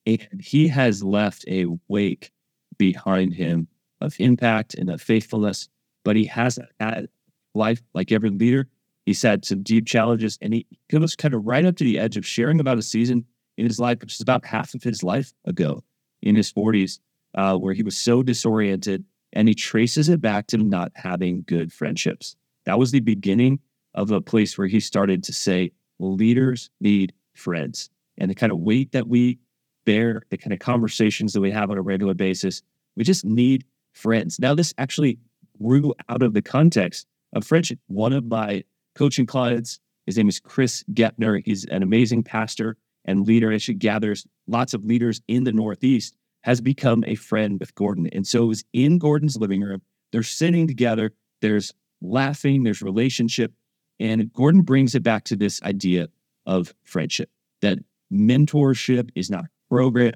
and 0.06 0.42
he 0.42 0.68
has 0.68 1.02
left 1.02 1.46
a 1.48 1.66
wake 1.88 2.32
behind 2.78 3.36
him 3.36 3.70
of 4.02 4.18
impact 4.20 4.74
and 4.74 4.90
of 4.90 5.02
faithfulness. 5.02 5.70
But 6.04 6.18
he 6.18 6.26
hasn't 6.26 6.68
had 6.78 7.08
life 7.56 7.82
like 7.94 8.12
every 8.12 8.32
leader. 8.32 8.68
He's 9.06 9.22
had 9.22 9.46
some 9.46 9.64
deep 9.64 9.88
challenges, 9.88 10.38
and 10.42 10.54
he 10.54 10.68
goes 10.92 11.16
kind 11.16 11.34
of 11.34 11.48
right 11.48 11.64
up 11.64 11.78
to 11.78 11.86
the 11.86 12.00
edge 12.00 12.18
of 12.18 12.28
sharing 12.28 12.60
about 12.60 12.78
a 12.78 12.82
season 12.82 13.24
in 13.58 13.66
his 13.66 13.80
life, 13.80 14.02
which 14.02 14.16
is 14.16 14.22
about 14.22 14.46
half 14.46 14.74
of 14.74 14.84
his 14.84 15.04
life 15.04 15.32
ago 15.46 15.86
in 16.22 16.36
his 16.36 16.52
40s, 16.52 17.00
uh, 17.36 17.58
where 17.58 17.74
he 17.74 17.84
was 17.84 17.96
so 17.96 18.24
disoriented 18.24 19.06
and 19.34 19.48
he 19.48 19.54
traces 19.54 20.10
it 20.10 20.22
back 20.22 20.48
to 20.48 20.58
not 20.58 20.92
having 20.96 21.44
good 21.48 21.72
friendships. 21.72 22.36
That 22.66 22.80
was 22.80 22.92
the 22.92 23.00
beginning 23.00 23.60
of 23.94 24.12
a 24.12 24.22
place 24.22 24.58
where 24.58 24.68
he 24.68 24.80
started 24.80 25.24
to 25.24 25.34
say, 25.34 25.72
leaders 26.00 26.70
need 26.80 27.14
friends. 27.34 27.90
And 28.18 28.30
the 28.30 28.36
kind 28.36 28.52
of 28.52 28.60
weight 28.60 28.92
that 28.92 29.08
we 29.08 29.40
bear, 29.86 30.24
the 30.30 30.38
kind 30.38 30.54
of 30.54 30.60
conversations 30.60 31.34
that 31.34 31.42
we 31.42 31.52
have 31.52 31.72
on 31.72 31.78
a 31.78 31.82
regular 31.82 32.14
basis, 32.14 32.62
we 32.96 33.04
just 33.04 33.26
need 33.26 33.64
friends. 33.94 34.40
Now, 34.40 34.54
this 34.54 34.74
actually 34.78 35.20
grew 35.62 35.94
out 36.10 36.22
of 36.22 36.34
the 36.34 36.42
context 36.42 37.08
of 37.34 37.46
friendship. 37.46 37.80
One 37.88 38.14
of 38.14 38.26
my 38.26 38.64
coaching 38.96 39.26
clients, 39.26 39.80
his 40.06 40.18
name 40.18 40.30
is 40.30 40.40
Chris 40.40 40.84
Gepner. 40.94 41.42
He's 41.46 41.66
an 41.66 41.84
amazing 41.84 42.24
pastor 42.24 42.78
and 43.06 43.26
leader. 43.26 43.54
Actually 43.54 43.76
gathers 43.76 44.26
lots 44.48 44.74
of 44.74 44.84
leaders 44.86 45.22
in 45.28 45.44
the 45.44 45.52
Northeast 45.52 46.16
has 46.48 46.62
become 46.62 47.04
a 47.06 47.16
friend 47.16 47.60
with 47.60 47.76
Gordon. 47.76 48.08
And 48.14 48.26
so 48.26 48.44
it 48.44 48.48
was 48.48 48.64
in 48.72 49.00
Gordon's 49.00 49.36
living 49.36 49.62
room. 49.62 49.82
They're 50.14 50.24
sitting 50.24 50.66
together, 50.66 51.12
there's 51.42 51.74
laughing, 52.02 52.64
there's 52.64 52.82
relationship. 52.82 53.52
And 54.00 54.32
Gordon 54.32 54.62
brings 54.62 54.96
it 54.96 55.04
back 55.04 55.26
to 55.26 55.36
this 55.36 55.62
idea 55.64 56.08
of 56.46 56.74
friendship 56.86 57.30
that 57.62 57.80
mentorship 58.14 59.10
is 59.14 59.30
not 59.30 59.44
a 59.44 59.48
program, 59.70 60.14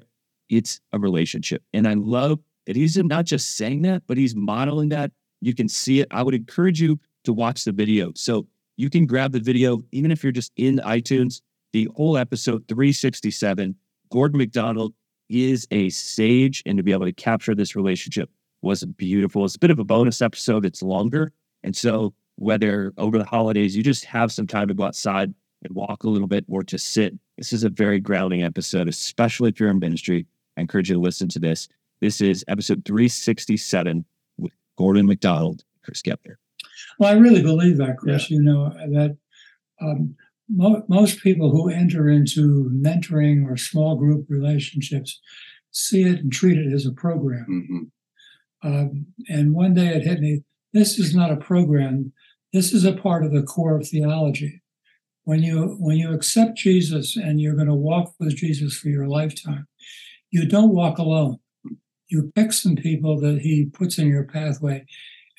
it's 0.48 0.80
a 0.94 0.98
relationship. 0.98 1.62
And 1.74 1.86
I 1.86 1.94
love 1.94 2.38
that 2.66 2.76
he's 2.76 2.96
not 2.96 3.26
just 3.26 3.58
saying 3.58 3.82
that, 3.82 4.04
but 4.06 4.16
he's 4.16 4.34
modeling 4.34 4.88
that. 4.88 5.12
You 5.42 5.54
can 5.54 5.68
see 5.68 6.00
it. 6.00 6.08
I 6.10 6.22
would 6.22 6.34
encourage 6.34 6.80
you 6.80 6.98
to 7.24 7.34
watch 7.34 7.64
the 7.64 7.72
video. 7.72 8.10
So 8.14 8.46
you 8.78 8.88
can 8.88 9.04
grab 9.04 9.32
the 9.32 9.40
video, 9.40 9.82
even 9.92 10.10
if 10.10 10.22
you're 10.22 10.32
just 10.32 10.52
in 10.56 10.78
iTunes, 10.78 11.42
the 11.74 11.90
whole 11.94 12.16
episode 12.16 12.66
367. 12.68 13.74
Gordon 14.10 14.38
MacDonald 14.38 14.94
is 15.32 15.66
a 15.70 15.88
sage, 15.90 16.62
and 16.66 16.76
to 16.76 16.82
be 16.82 16.92
able 16.92 17.06
to 17.06 17.12
capture 17.12 17.54
this 17.54 17.74
relationship 17.74 18.30
was 18.60 18.84
beautiful. 18.84 19.44
It's 19.44 19.56
a 19.56 19.58
bit 19.58 19.70
of 19.70 19.78
a 19.78 19.84
bonus 19.84 20.22
episode, 20.22 20.64
it's 20.64 20.82
longer. 20.82 21.32
And 21.62 21.76
so, 21.76 22.14
whether 22.36 22.92
over 22.96 23.18
the 23.18 23.24
holidays 23.24 23.76
you 23.76 23.82
just 23.82 24.04
have 24.04 24.32
some 24.32 24.46
time 24.46 24.68
to 24.68 24.74
go 24.74 24.84
outside 24.84 25.34
and 25.64 25.74
walk 25.74 26.04
a 26.04 26.08
little 26.08 26.28
bit 26.28 26.44
or 26.48 26.62
to 26.64 26.78
sit, 26.78 27.14
this 27.36 27.52
is 27.52 27.64
a 27.64 27.68
very 27.68 28.00
grounding 28.00 28.42
episode, 28.42 28.88
especially 28.88 29.50
if 29.50 29.60
you're 29.60 29.70
in 29.70 29.78
ministry. 29.78 30.26
I 30.56 30.62
encourage 30.62 30.88
you 30.88 30.96
to 30.96 31.00
listen 31.00 31.28
to 31.28 31.38
this. 31.38 31.68
This 32.00 32.20
is 32.20 32.44
episode 32.48 32.84
367 32.84 34.04
with 34.38 34.52
Gordon 34.76 35.06
MacDonald, 35.06 35.64
Chris 35.84 36.02
Gepner. 36.02 36.36
Well, 36.98 37.10
I 37.10 37.18
really 37.18 37.42
believe 37.42 37.78
that, 37.78 37.96
Chris. 37.96 38.30
You 38.30 38.42
know 38.42 38.70
that 38.70 39.16
um, 39.80 40.16
mo- 40.48 40.84
most 40.88 41.22
people 41.22 41.50
who 41.50 41.68
enter 41.68 42.08
into 42.08 42.70
mentoring 42.74 43.46
or 43.48 43.56
small 43.56 43.96
group 43.96 44.26
relationships 44.28 45.20
see 45.70 46.02
it 46.02 46.20
and 46.20 46.32
treat 46.32 46.58
it 46.58 46.72
as 46.72 46.86
a 46.86 46.92
program. 46.92 47.90
Um, 48.62 49.06
and 49.28 49.54
one 49.54 49.74
day 49.74 49.88
it 49.88 50.02
hit 50.02 50.20
me: 50.20 50.42
this 50.72 50.98
is 50.98 51.14
not 51.14 51.32
a 51.32 51.36
program. 51.36 52.12
This 52.52 52.72
is 52.72 52.84
a 52.84 52.92
part 52.92 53.24
of 53.24 53.32
the 53.32 53.42
core 53.42 53.76
of 53.76 53.88
theology. 53.88 54.62
When 55.24 55.42
you 55.42 55.76
when 55.78 55.96
you 55.96 56.12
accept 56.12 56.58
Jesus 56.58 57.16
and 57.16 57.40
you're 57.40 57.54
going 57.54 57.68
to 57.68 57.74
walk 57.74 58.14
with 58.18 58.36
Jesus 58.36 58.76
for 58.76 58.88
your 58.88 59.06
lifetime, 59.06 59.66
you 60.30 60.46
don't 60.46 60.74
walk 60.74 60.98
alone. 60.98 61.38
You 62.08 62.30
pick 62.34 62.52
some 62.52 62.76
people 62.76 63.20
that 63.20 63.40
He 63.40 63.66
puts 63.66 63.98
in 63.98 64.08
your 64.08 64.24
pathway, 64.24 64.84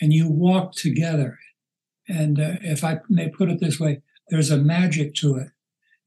and 0.02 0.12
you 0.14 0.28
walk 0.30 0.74
together. 0.74 1.40
And 2.08 2.40
uh, 2.40 2.56
if 2.62 2.84
I 2.84 3.00
may 3.10 3.30
put 3.30 3.50
it 3.50 3.60
this 3.60 3.80
way, 3.80 4.02
there's 4.34 4.50
a 4.50 4.58
magic 4.58 5.14
to 5.14 5.38
it. 5.38 5.50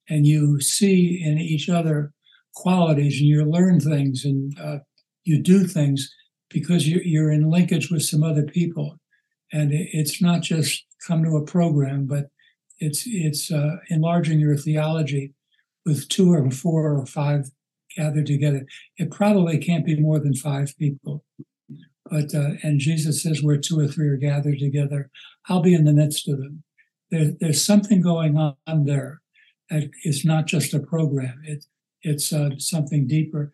And 0.08 0.26
you 0.26 0.60
see 0.60 1.22
in 1.24 1.38
each 1.38 1.68
other 1.68 2.12
qualities 2.56 3.20
and 3.20 3.28
you 3.28 3.44
learn 3.44 3.78
things 3.78 4.24
and 4.24 4.58
uh, 4.58 4.78
you 5.22 5.40
do 5.40 5.64
things 5.64 6.12
because 6.50 6.88
you're, 6.88 7.02
you're 7.02 7.30
in 7.30 7.48
linkage 7.48 7.88
with 7.88 8.02
some 8.02 8.24
other 8.24 8.42
people. 8.42 8.98
And 9.52 9.70
it's 9.72 10.20
not 10.20 10.42
just 10.42 10.84
come 11.06 11.22
to 11.22 11.36
a 11.36 11.44
program, 11.44 12.06
but 12.06 12.26
it's, 12.80 13.04
it's 13.06 13.52
uh, 13.52 13.76
enlarging 13.90 14.40
your 14.40 14.56
theology 14.56 15.32
with 15.84 16.08
two 16.08 16.32
or 16.32 16.50
four 16.50 16.98
or 16.98 17.06
five 17.06 17.44
gathered 17.96 18.26
together. 18.26 18.66
It 18.96 19.12
probably 19.12 19.58
can't 19.58 19.86
be 19.86 20.00
more 20.00 20.18
than 20.18 20.34
five 20.34 20.74
people. 20.80 21.24
But 22.10 22.34
uh, 22.34 22.54
and 22.64 22.80
Jesus 22.80 23.22
says, 23.22 23.40
where 23.40 23.56
two 23.56 23.78
or 23.78 23.86
three 23.86 24.08
are 24.08 24.16
gathered 24.16 24.58
together, 24.58 25.10
I'll 25.48 25.62
be 25.62 25.74
in 25.74 25.84
the 25.84 25.92
midst 25.92 26.28
of 26.28 26.38
them. 26.38 26.64
There, 27.10 27.32
there's 27.40 27.64
something 27.64 28.00
going 28.00 28.36
on 28.36 28.84
there 28.84 29.20
that 29.70 29.90
is 30.04 30.24
not 30.24 30.46
just 30.46 30.74
a 30.74 30.80
program. 30.80 31.40
It, 31.44 31.64
it's 32.02 32.32
uh, 32.32 32.50
something 32.58 33.06
deeper. 33.06 33.52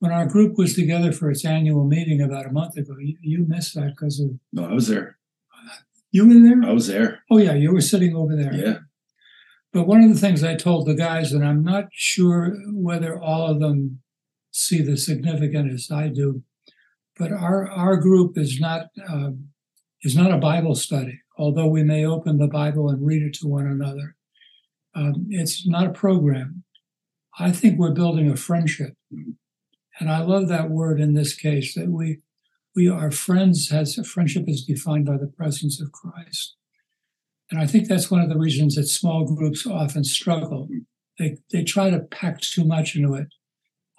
When 0.00 0.12
our 0.12 0.26
group 0.26 0.56
was 0.56 0.74
together 0.74 1.12
for 1.12 1.30
its 1.30 1.44
annual 1.44 1.84
meeting 1.84 2.20
about 2.20 2.46
a 2.46 2.52
month 2.52 2.76
ago, 2.76 2.94
you, 3.00 3.16
you 3.20 3.44
missed 3.46 3.74
that 3.74 3.94
because 3.96 4.20
of 4.20 4.30
No, 4.52 4.64
I 4.66 4.72
was 4.72 4.88
there. 4.88 5.18
you 6.12 6.26
were 6.26 6.34
there. 6.34 6.62
I 6.70 6.72
was 6.72 6.86
there. 6.86 7.22
Oh 7.30 7.38
yeah, 7.38 7.54
you 7.54 7.72
were 7.72 7.80
sitting 7.80 8.14
over 8.14 8.36
there. 8.36 8.54
Yeah. 8.54 8.78
But 9.72 9.86
one 9.86 10.02
of 10.02 10.12
the 10.12 10.18
things 10.20 10.42
I 10.42 10.54
told 10.54 10.86
the 10.86 10.94
guys, 10.94 11.32
and 11.32 11.44
I'm 11.44 11.62
not 11.62 11.86
sure 11.92 12.56
whether 12.72 13.20
all 13.20 13.48
of 13.48 13.60
them 13.60 14.00
see 14.50 14.80
the 14.82 14.96
significance 14.96 15.90
as 15.90 15.96
I 15.96 16.08
do, 16.08 16.42
but 17.18 17.32
our 17.32 17.68
our 17.68 17.96
group 17.96 18.38
is 18.38 18.58
not 18.60 18.86
um, 19.08 19.48
is 20.02 20.16
not 20.16 20.32
a 20.32 20.38
Bible 20.38 20.74
study. 20.74 21.20
Although 21.38 21.68
we 21.68 21.84
may 21.84 22.04
open 22.04 22.38
the 22.38 22.48
Bible 22.48 22.88
and 22.90 23.06
read 23.06 23.22
it 23.22 23.34
to 23.34 23.46
one 23.46 23.66
another, 23.66 24.16
um, 24.94 25.26
it's 25.30 25.66
not 25.66 25.86
a 25.86 25.92
program. 25.92 26.64
I 27.38 27.52
think 27.52 27.78
we're 27.78 27.92
building 27.92 28.28
a 28.28 28.36
friendship, 28.36 28.94
and 30.00 30.10
I 30.10 30.18
love 30.20 30.48
that 30.48 30.70
word 30.70 31.00
in 31.00 31.14
this 31.14 31.34
case 31.34 31.74
that 31.74 31.88
we 31.88 32.18
we 32.74 32.88
are 32.88 33.12
friends. 33.12 33.70
Has 33.70 33.94
friendship 34.06 34.44
is 34.48 34.64
defined 34.64 35.06
by 35.06 35.16
the 35.16 35.28
presence 35.28 35.80
of 35.80 35.92
Christ. 35.92 36.56
And 37.50 37.60
I 37.60 37.66
think 37.66 37.88
that's 37.88 38.10
one 38.10 38.20
of 38.20 38.28
the 38.28 38.38
reasons 38.38 38.74
that 38.74 38.88
small 38.88 39.24
groups 39.24 39.66
often 39.66 40.02
struggle. 40.02 40.68
They 41.18 41.38
they 41.52 41.62
try 41.62 41.90
to 41.90 42.00
pack 42.00 42.40
too 42.40 42.64
much 42.64 42.96
into 42.96 43.14
it. 43.14 43.28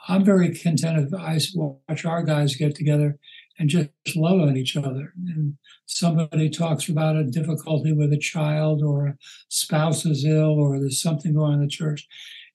I'm 0.08 0.26
very 0.26 0.54
content 0.54 1.08
if 1.08 1.14
I 1.14 1.40
watch 1.56 2.06
our 2.06 2.24
guys 2.24 2.56
get 2.56 2.76
together 2.76 3.18
and 3.60 3.70
just 3.70 3.90
love 4.16 4.40
on 4.40 4.56
each 4.56 4.78
other. 4.78 5.14
And 5.28 5.56
somebody 5.86 6.50
talks 6.50 6.88
about 6.88 7.18
a 7.18 7.26
difficulty 7.26 7.92
with 7.92 8.14
a 8.14 8.18
child 8.18 8.82
or 8.82 9.08
a 9.08 9.18
spouse 9.50 10.06
is 10.06 10.24
ill 10.26 10.58
or 10.58 10.80
there's 10.80 11.02
something 11.02 11.34
going 11.34 11.54
on 11.54 11.54
in 11.56 11.62
the 11.62 11.68
church. 11.68 12.08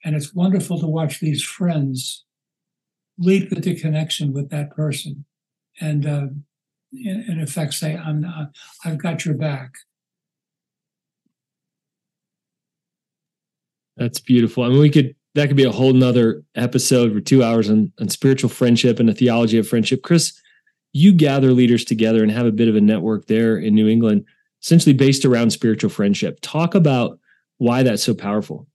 And 0.03 0.17
it's 0.17 0.35
wonderful 0.35 0.81
to 0.81 0.87
watch 0.87 1.21
these 1.21 1.43
friends 1.43 2.25
leap 3.19 3.53
into 3.53 3.75
connection 3.75 4.33
with 4.33 4.51
that 4.51 4.75
person 4.75 5.25
and 5.81 6.07
uh, 6.07 6.27
in, 6.93 7.25
in 7.29 7.41
effect 7.41 7.75
say, 7.75 7.97
I'm 7.97 8.21
not, 8.21 8.57
I've 8.85 8.99
got 8.99 9.25
your 9.25 9.35
back. 9.35 9.75
That's 13.97 14.21
beautiful. 14.21 14.65
I 14.65 14.69
mean, 14.69 14.81
we 14.81 14.91
could 14.91 15.15
that 15.35 15.49
could 15.49 15.57
be 15.57 15.65
a 15.65 15.73
whole 15.73 15.93
nother 15.93 16.45
episode 16.55 17.13
for 17.13 17.21
two 17.21 17.43
hours 17.43 17.69
on, 17.69 17.93
on 18.01 18.09
spiritual 18.09 18.51
friendship 18.51 19.01
and 19.01 19.09
the 19.09 19.15
theology 19.15 19.59
of 19.59 19.67
friendship. 19.67 20.03
Chris, 20.03 20.41
you 20.95 21.13
gather 21.13 21.51
leaders 21.51 21.85
together 21.85 22.23
and 22.23 22.31
have 22.31 22.47
a 22.47 22.53
bit 22.53 22.69
of 22.69 22.77
a 22.77 22.81
network 22.81 23.27
there 23.27 23.59
in 23.59 23.75
New 23.75 23.89
England, 23.89 24.25
essentially 24.63 24.95
based 24.95 25.25
around 25.25 25.51
spiritual 25.51 25.91
friendship. 25.91 26.39
Talk 26.41 26.77
about 26.77 27.19
why 27.59 27.83
that's 27.83 28.05
so 28.05 28.15
powerful. 28.15 28.69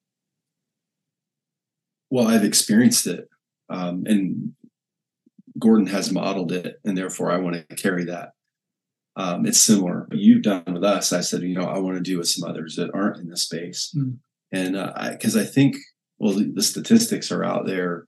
Well, 2.12 2.28
I've 2.28 2.44
experienced 2.44 3.08
it, 3.08 3.30
um, 3.70 4.04
and 4.06 4.54
Gordon 5.58 5.88
has 5.88 6.12
modeled 6.12 6.52
it, 6.52 6.80
and 6.84 6.98
therefore 6.98 7.32
I 7.32 7.38
want 7.38 7.56
to 7.56 7.76
carry 7.76 8.04
that. 8.06 8.32
Um, 9.16 9.46
it's 9.46 9.62
similar. 9.62 10.06
What 10.10 10.20
you've 10.20 10.44
done 10.44 10.64
with 10.74 10.84
us, 10.84 11.14
I 11.14 11.22
said, 11.22 11.42
you 11.44 11.56
know, 11.56 11.66
I 11.66 11.80
want 11.80 11.96
to 11.98 12.04
do 12.04 12.18
with 12.18 12.28
some 12.28 12.50
others 12.50 12.76
that 12.76 12.92
aren't 12.94 13.18
in 13.18 13.30
this 13.30 13.44
space, 13.44 13.94
Mm. 13.96 14.18
and 14.52 14.74
because 15.12 15.38
I, 15.38 15.42
I 15.42 15.46
think, 15.46 15.78
well, 16.18 16.34
the, 16.34 16.52
the 16.54 16.64
statistics 16.64 17.32
are 17.32 17.46
out 17.46 17.66
there. 17.66 18.08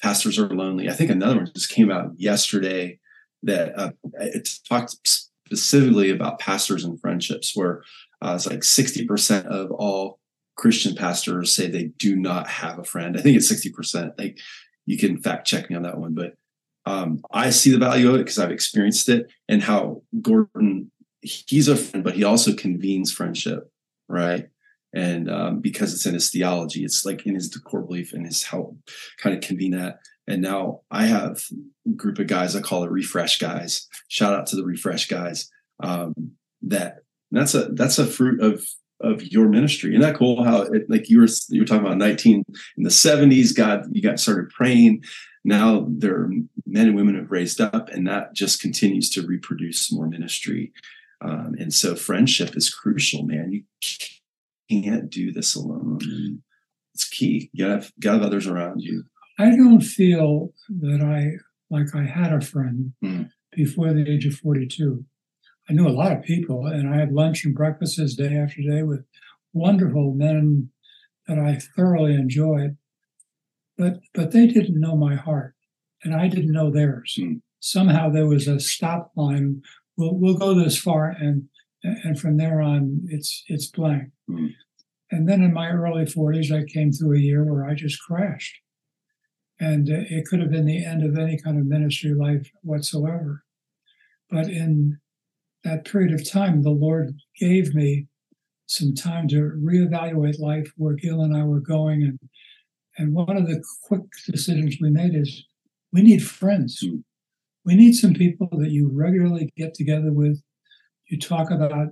Pastors 0.00 0.38
are 0.38 0.48
lonely. 0.48 0.88
I 0.88 0.92
think 0.92 1.10
another 1.10 1.36
one 1.36 1.50
just 1.54 1.68
came 1.68 1.90
out 1.90 2.12
yesterday 2.16 2.99
that 3.42 3.78
uh, 3.78 3.90
it 4.20 4.48
talked 4.68 4.96
specifically 5.04 6.10
about 6.10 6.38
pastors 6.38 6.84
and 6.84 7.00
friendships, 7.00 7.56
where 7.56 7.82
uh, 8.22 8.34
it's 8.36 8.46
like 8.46 8.64
sixty 8.64 9.06
percent 9.06 9.46
of 9.46 9.70
all 9.70 10.18
Christian 10.56 10.94
pastors 10.94 11.54
say 11.54 11.66
they 11.66 11.84
do 11.98 12.16
not 12.16 12.46
have 12.48 12.78
a 12.78 12.84
friend. 12.84 13.16
I 13.16 13.22
think 13.22 13.36
it's 13.36 13.48
sixty 13.48 13.70
percent. 13.70 14.12
Like 14.18 14.38
you 14.86 14.98
can 14.98 15.18
fact 15.18 15.46
check 15.46 15.70
me 15.70 15.76
on 15.76 15.82
that 15.82 15.98
one, 15.98 16.14
but 16.14 16.34
um, 16.86 17.20
I 17.30 17.50
see 17.50 17.70
the 17.70 17.78
value 17.78 18.08
of 18.08 18.16
it 18.16 18.18
because 18.18 18.38
I've 18.38 18.50
experienced 18.50 19.08
it 19.08 19.30
and 19.48 19.62
how 19.62 20.02
Gordon 20.20 20.90
he's 21.22 21.68
a 21.68 21.76
friend, 21.76 22.02
but 22.02 22.14
he 22.14 22.24
also 22.24 22.54
convenes 22.54 23.12
friendship, 23.12 23.70
right? 24.08 24.48
And 24.92 25.30
um, 25.30 25.60
because 25.60 25.94
it's 25.94 26.06
in 26.06 26.14
his 26.14 26.30
theology, 26.30 26.84
it's 26.84 27.04
like 27.04 27.24
in 27.26 27.34
his 27.34 27.54
core 27.64 27.82
belief 27.82 28.12
and 28.12 28.26
his 28.26 28.42
how 28.42 28.76
kind 29.18 29.36
of 29.36 29.42
convene 29.42 29.72
that. 29.72 30.00
And 30.26 30.42
now 30.42 30.80
I 30.90 31.06
have 31.06 31.42
a 31.86 31.90
group 31.90 32.18
of 32.18 32.26
guys 32.26 32.54
I 32.54 32.60
call 32.60 32.84
it 32.84 32.90
refresh 32.90 33.38
guys. 33.38 33.88
Shout 34.08 34.34
out 34.34 34.46
to 34.48 34.56
the 34.56 34.64
refresh 34.64 35.08
guys. 35.08 35.50
Um, 35.82 36.32
that 36.62 36.98
that's 37.30 37.54
a 37.54 37.66
that's 37.72 37.98
a 37.98 38.06
fruit 38.06 38.40
of 38.40 38.64
of 39.00 39.22
your 39.24 39.48
ministry. 39.48 39.90
Isn't 39.90 40.02
that 40.02 40.16
cool? 40.16 40.44
How 40.44 40.62
it, 40.62 40.88
like 40.88 41.08
you 41.08 41.20
were 41.20 41.28
you 41.48 41.62
were 41.62 41.66
talking 41.66 41.86
about 41.86 41.98
19 41.98 42.44
in 42.76 42.84
the 42.84 42.90
70s, 42.90 43.56
God, 43.56 43.84
you 43.92 44.02
got 44.02 44.20
started 44.20 44.50
praying. 44.50 45.04
Now 45.44 45.86
there 45.88 46.16
are 46.16 46.30
men 46.66 46.88
and 46.88 46.96
women 46.96 47.16
have 47.16 47.30
raised 47.30 47.60
up, 47.60 47.88
and 47.88 48.06
that 48.06 48.34
just 48.34 48.60
continues 48.60 49.08
to 49.10 49.26
reproduce 49.26 49.90
more 49.90 50.06
ministry. 50.06 50.72
Um, 51.22 51.54
and 51.58 51.72
so 51.72 51.96
friendship 51.96 52.56
is 52.56 52.72
crucial, 52.72 53.22
man. 53.24 53.52
You 53.52 53.62
can't 54.70 55.10
do 55.10 55.32
this 55.32 55.54
alone. 55.54 56.42
It's 56.94 57.08
key. 57.08 57.50
You 57.52 57.64
gotta 57.64 57.74
have, 57.82 57.92
gotta 58.00 58.18
have 58.18 58.26
others 58.26 58.46
around 58.46 58.80
you. 58.80 59.04
I 59.38 59.56
don't 59.56 59.80
feel 59.80 60.52
that 60.80 61.00
I 61.02 61.38
like 61.74 61.94
I 61.94 62.04
had 62.04 62.32
a 62.32 62.40
friend 62.40 62.92
Mm. 63.02 63.30
before 63.52 63.92
the 63.92 64.08
age 64.10 64.26
of 64.26 64.34
42. 64.36 65.04
I 65.68 65.72
knew 65.72 65.86
a 65.88 65.90
lot 65.90 66.12
of 66.16 66.22
people, 66.24 66.66
and 66.66 66.88
I 66.92 66.96
had 66.98 67.12
lunch 67.12 67.44
and 67.44 67.54
breakfasts 67.54 68.16
day 68.16 68.34
after 68.36 68.60
day 68.62 68.82
with 68.82 69.04
wonderful 69.52 70.14
men 70.14 70.70
that 71.28 71.38
I 71.38 71.58
thoroughly 71.76 72.14
enjoyed. 72.14 72.76
But 73.78 74.00
but 74.14 74.32
they 74.32 74.46
didn't 74.46 74.80
know 74.80 74.96
my 74.96 75.14
heart, 75.14 75.54
and 76.04 76.14
I 76.14 76.28
didn't 76.28 76.52
know 76.52 76.70
theirs. 76.70 77.16
Mm. 77.18 77.40
Somehow 77.60 78.10
there 78.10 78.26
was 78.26 78.46
a 78.48 78.58
stop 78.60 79.12
line. 79.16 79.62
We'll 79.96 80.16
we'll 80.18 80.36
go 80.36 80.54
this 80.54 80.76
far, 80.78 81.08
and 81.08 81.48
and 81.82 82.18
from 82.18 82.36
there 82.36 82.60
on, 82.60 83.02
it's 83.08 83.44
it's 83.48 83.66
blank. 83.66 84.10
Mm. 84.28 84.50
And 85.12 85.28
then 85.28 85.42
in 85.42 85.52
my 85.52 85.70
early 85.70 86.04
40s, 86.04 86.52
I 86.52 86.64
came 86.64 86.92
through 86.92 87.16
a 87.16 87.20
year 87.20 87.42
where 87.44 87.66
I 87.66 87.74
just 87.74 88.00
crashed 88.00 88.60
and 89.60 89.90
uh, 89.90 90.04
it 90.08 90.26
could 90.26 90.40
have 90.40 90.50
been 90.50 90.64
the 90.64 90.84
end 90.84 91.04
of 91.04 91.18
any 91.18 91.38
kind 91.38 91.58
of 91.58 91.66
ministry 91.66 92.14
life 92.14 92.50
whatsoever. 92.62 93.44
But 94.30 94.48
in 94.48 94.98
that 95.64 95.84
period 95.84 96.12
of 96.12 96.28
time, 96.28 96.62
the 96.62 96.70
Lord 96.70 97.14
gave 97.38 97.74
me 97.74 98.06
some 98.66 98.94
time 98.94 99.28
to 99.28 99.52
reevaluate 99.62 100.40
life, 100.40 100.72
where 100.76 100.94
Gail 100.94 101.20
and 101.20 101.36
I 101.36 101.44
were 101.44 101.60
going, 101.60 102.02
and 102.02 102.18
and 102.96 103.14
one 103.14 103.36
of 103.36 103.46
the 103.46 103.62
quick 103.86 104.02
decisions 104.26 104.78
we 104.80 104.90
made 104.90 105.14
is 105.14 105.44
we 105.92 106.02
need 106.02 106.26
friends. 106.26 106.82
Mm. 106.84 107.02
We 107.64 107.74
need 107.74 107.94
some 107.94 108.14
people 108.14 108.48
that 108.52 108.70
you 108.70 108.90
regularly 108.92 109.52
get 109.56 109.74
together 109.74 110.12
with. 110.12 110.40
You 111.10 111.18
talk 111.18 111.50
about 111.50 111.88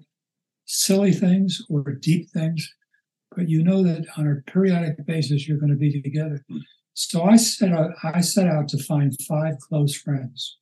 silly 0.66 1.12
things 1.12 1.60
or 1.68 1.82
deep 1.92 2.30
things, 2.30 2.72
but 3.34 3.48
you 3.48 3.64
know 3.64 3.82
that 3.82 4.06
on 4.16 4.28
a 4.28 4.50
periodic 4.50 5.04
basis 5.06 5.48
you're 5.48 5.58
going 5.58 5.72
to 5.72 5.76
be 5.76 6.00
together. 6.00 6.44
So 6.94 7.24
I 7.24 7.36
set 7.36 7.72
out, 7.72 7.90
I 8.04 8.20
set 8.20 8.46
out 8.46 8.68
to 8.68 8.82
find 8.82 9.12
five 9.28 9.58
close 9.58 9.96
friends, 9.96 10.58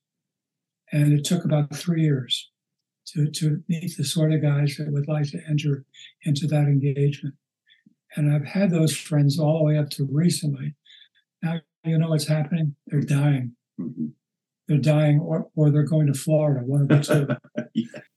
and 0.91 1.13
it 1.13 1.25
took 1.25 1.45
about 1.45 1.77
three 1.77 2.03
years 2.03 2.51
to 3.09 3.31
to 3.31 3.63
meet 3.69 3.95
the 3.97 4.05
sort 4.05 4.33
of 4.33 4.41
guys 4.41 4.77
that 4.79 4.91
would 4.91 5.07
like 5.07 5.31
to 5.33 5.41
enter 5.47 5.85
into 6.23 6.47
that 6.47 6.65
engagement. 6.65 7.35
And 8.17 8.33
I've 8.35 8.47
had 8.47 8.71
those 8.71 8.97
friends 8.97 9.39
all 9.39 9.59
the 9.59 9.65
way 9.65 9.77
up 9.77 9.91
to 9.91 10.09
recently. 10.11 10.75
Now 11.43 11.61
you 11.85 11.99
know 11.99 12.09
what's 12.09 12.27
happening; 12.29 12.75
they're 12.87 13.03
dying. 13.03 13.55
Mhm. 13.79 14.13
They're 14.67 14.79
dying, 14.79 15.21
or 15.21 15.51
or 15.55 15.71
they're 15.71 15.83
going 15.83 16.07
to 16.07 16.15
Florida. 16.15 16.65
One 16.65 16.83
of 16.83 16.89
the 16.89 17.39
two. 17.55 17.85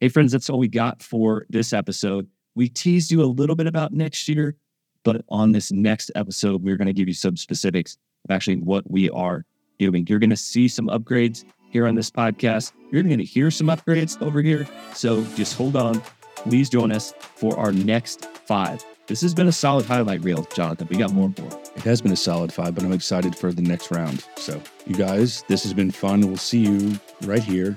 Hey, 0.00 0.08
friends, 0.08 0.32
that's 0.32 0.48
all 0.48 0.58
we 0.58 0.66
got 0.66 1.02
for 1.02 1.44
this 1.50 1.74
episode. 1.74 2.26
We 2.54 2.70
teased 2.70 3.10
you 3.10 3.22
a 3.22 3.26
little 3.26 3.54
bit 3.54 3.66
about 3.66 3.92
next 3.92 4.26
year, 4.30 4.56
but 5.04 5.22
on 5.28 5.52
this 5.52 5.70
next 5.70 6.10
episode, 6.14 6.62
we're 6.62 6.78
going 6.78 6.86
to 6.86 6.94
give 6.94 7.06
you 7.06 7.12
some 7.12 7.36
specifics 7.36 7.98
of 8.24 8.34
actually 8.34 8.56
what 8.56 8.90
we 8.90 9.10
are 9.10 9.44
doing. 9.78 10.06
You're 10.08 10.18
going 10.18 10.30
to 10.30 10.38
see 10.38 10.68
some 10.68 10.86
upgrades 10.86 11.44
here 11.68 11.86
on 11.86 11.96
this 11.96 12.10
podcast. 12.10 12.72
You're 12.90 13.02
going 13.02 13.18
to 13.18 13.24
hear 13.24 13.50
some 13.50 13.66
upgrades 13.66 14.20
over 14.22 14.40
here. 14.40 14.66
So 14.94 15.22
just 15.34 15.54
hold 15.54 15.76
on. 15.76 16.00
Please 16.34 16.70
join 16.70 16.92
us 16.92 17.12
for 17.18 17.58
our 17.58 17.70
next 17.70 18.24
five. 18.24 18.82
This 19.06 19.20
has 19.20 19.34
been 19.34 19.48
a 19.48 19.52
solid 19.52 19.84
highlight 19.84 20.24
reel, 20.24 20.44
Jonathan. 20.54 20.88
We 20.90 20.96
got 20.96 21.12
more 21.12 21.30
for 21.36 21.44
it. 21.44 21.72
It 21.76 21.82
has 21.82 22.00
been 22.00 22.12
a 22.12 22.16
solid 22.16 22.54
five, 22.54 22.74
but 22.74 22.84
I'm 22.84 22.92
excited 22.92 23.36
for 23.36 23.52
the 23.52 23.60
next 23.60 23.90
round. 23.90 24.24
So, 24.36 24.62
you 24.86 24.94
guys, 24.94 25.44
this 25.46 25.62
has 25.64 25.74
been 25.74 25.90
fun. 25.90 26.22
We'll 26.22 26.38
see 26.38 26.60
you 26.60 26.98
right 27.26 27.42
here 27.42 27.76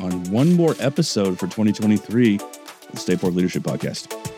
on 0.00 0.24
one 0.30 0.52
more 0.54 0.74
episode 0.80 1.38
for 1.38 1.46
2023, 1.46 2.38
the 2.38 2.96
Stay 2.96 3.16
Leadership 3.30 3.62
Podcast. 3.62 4.33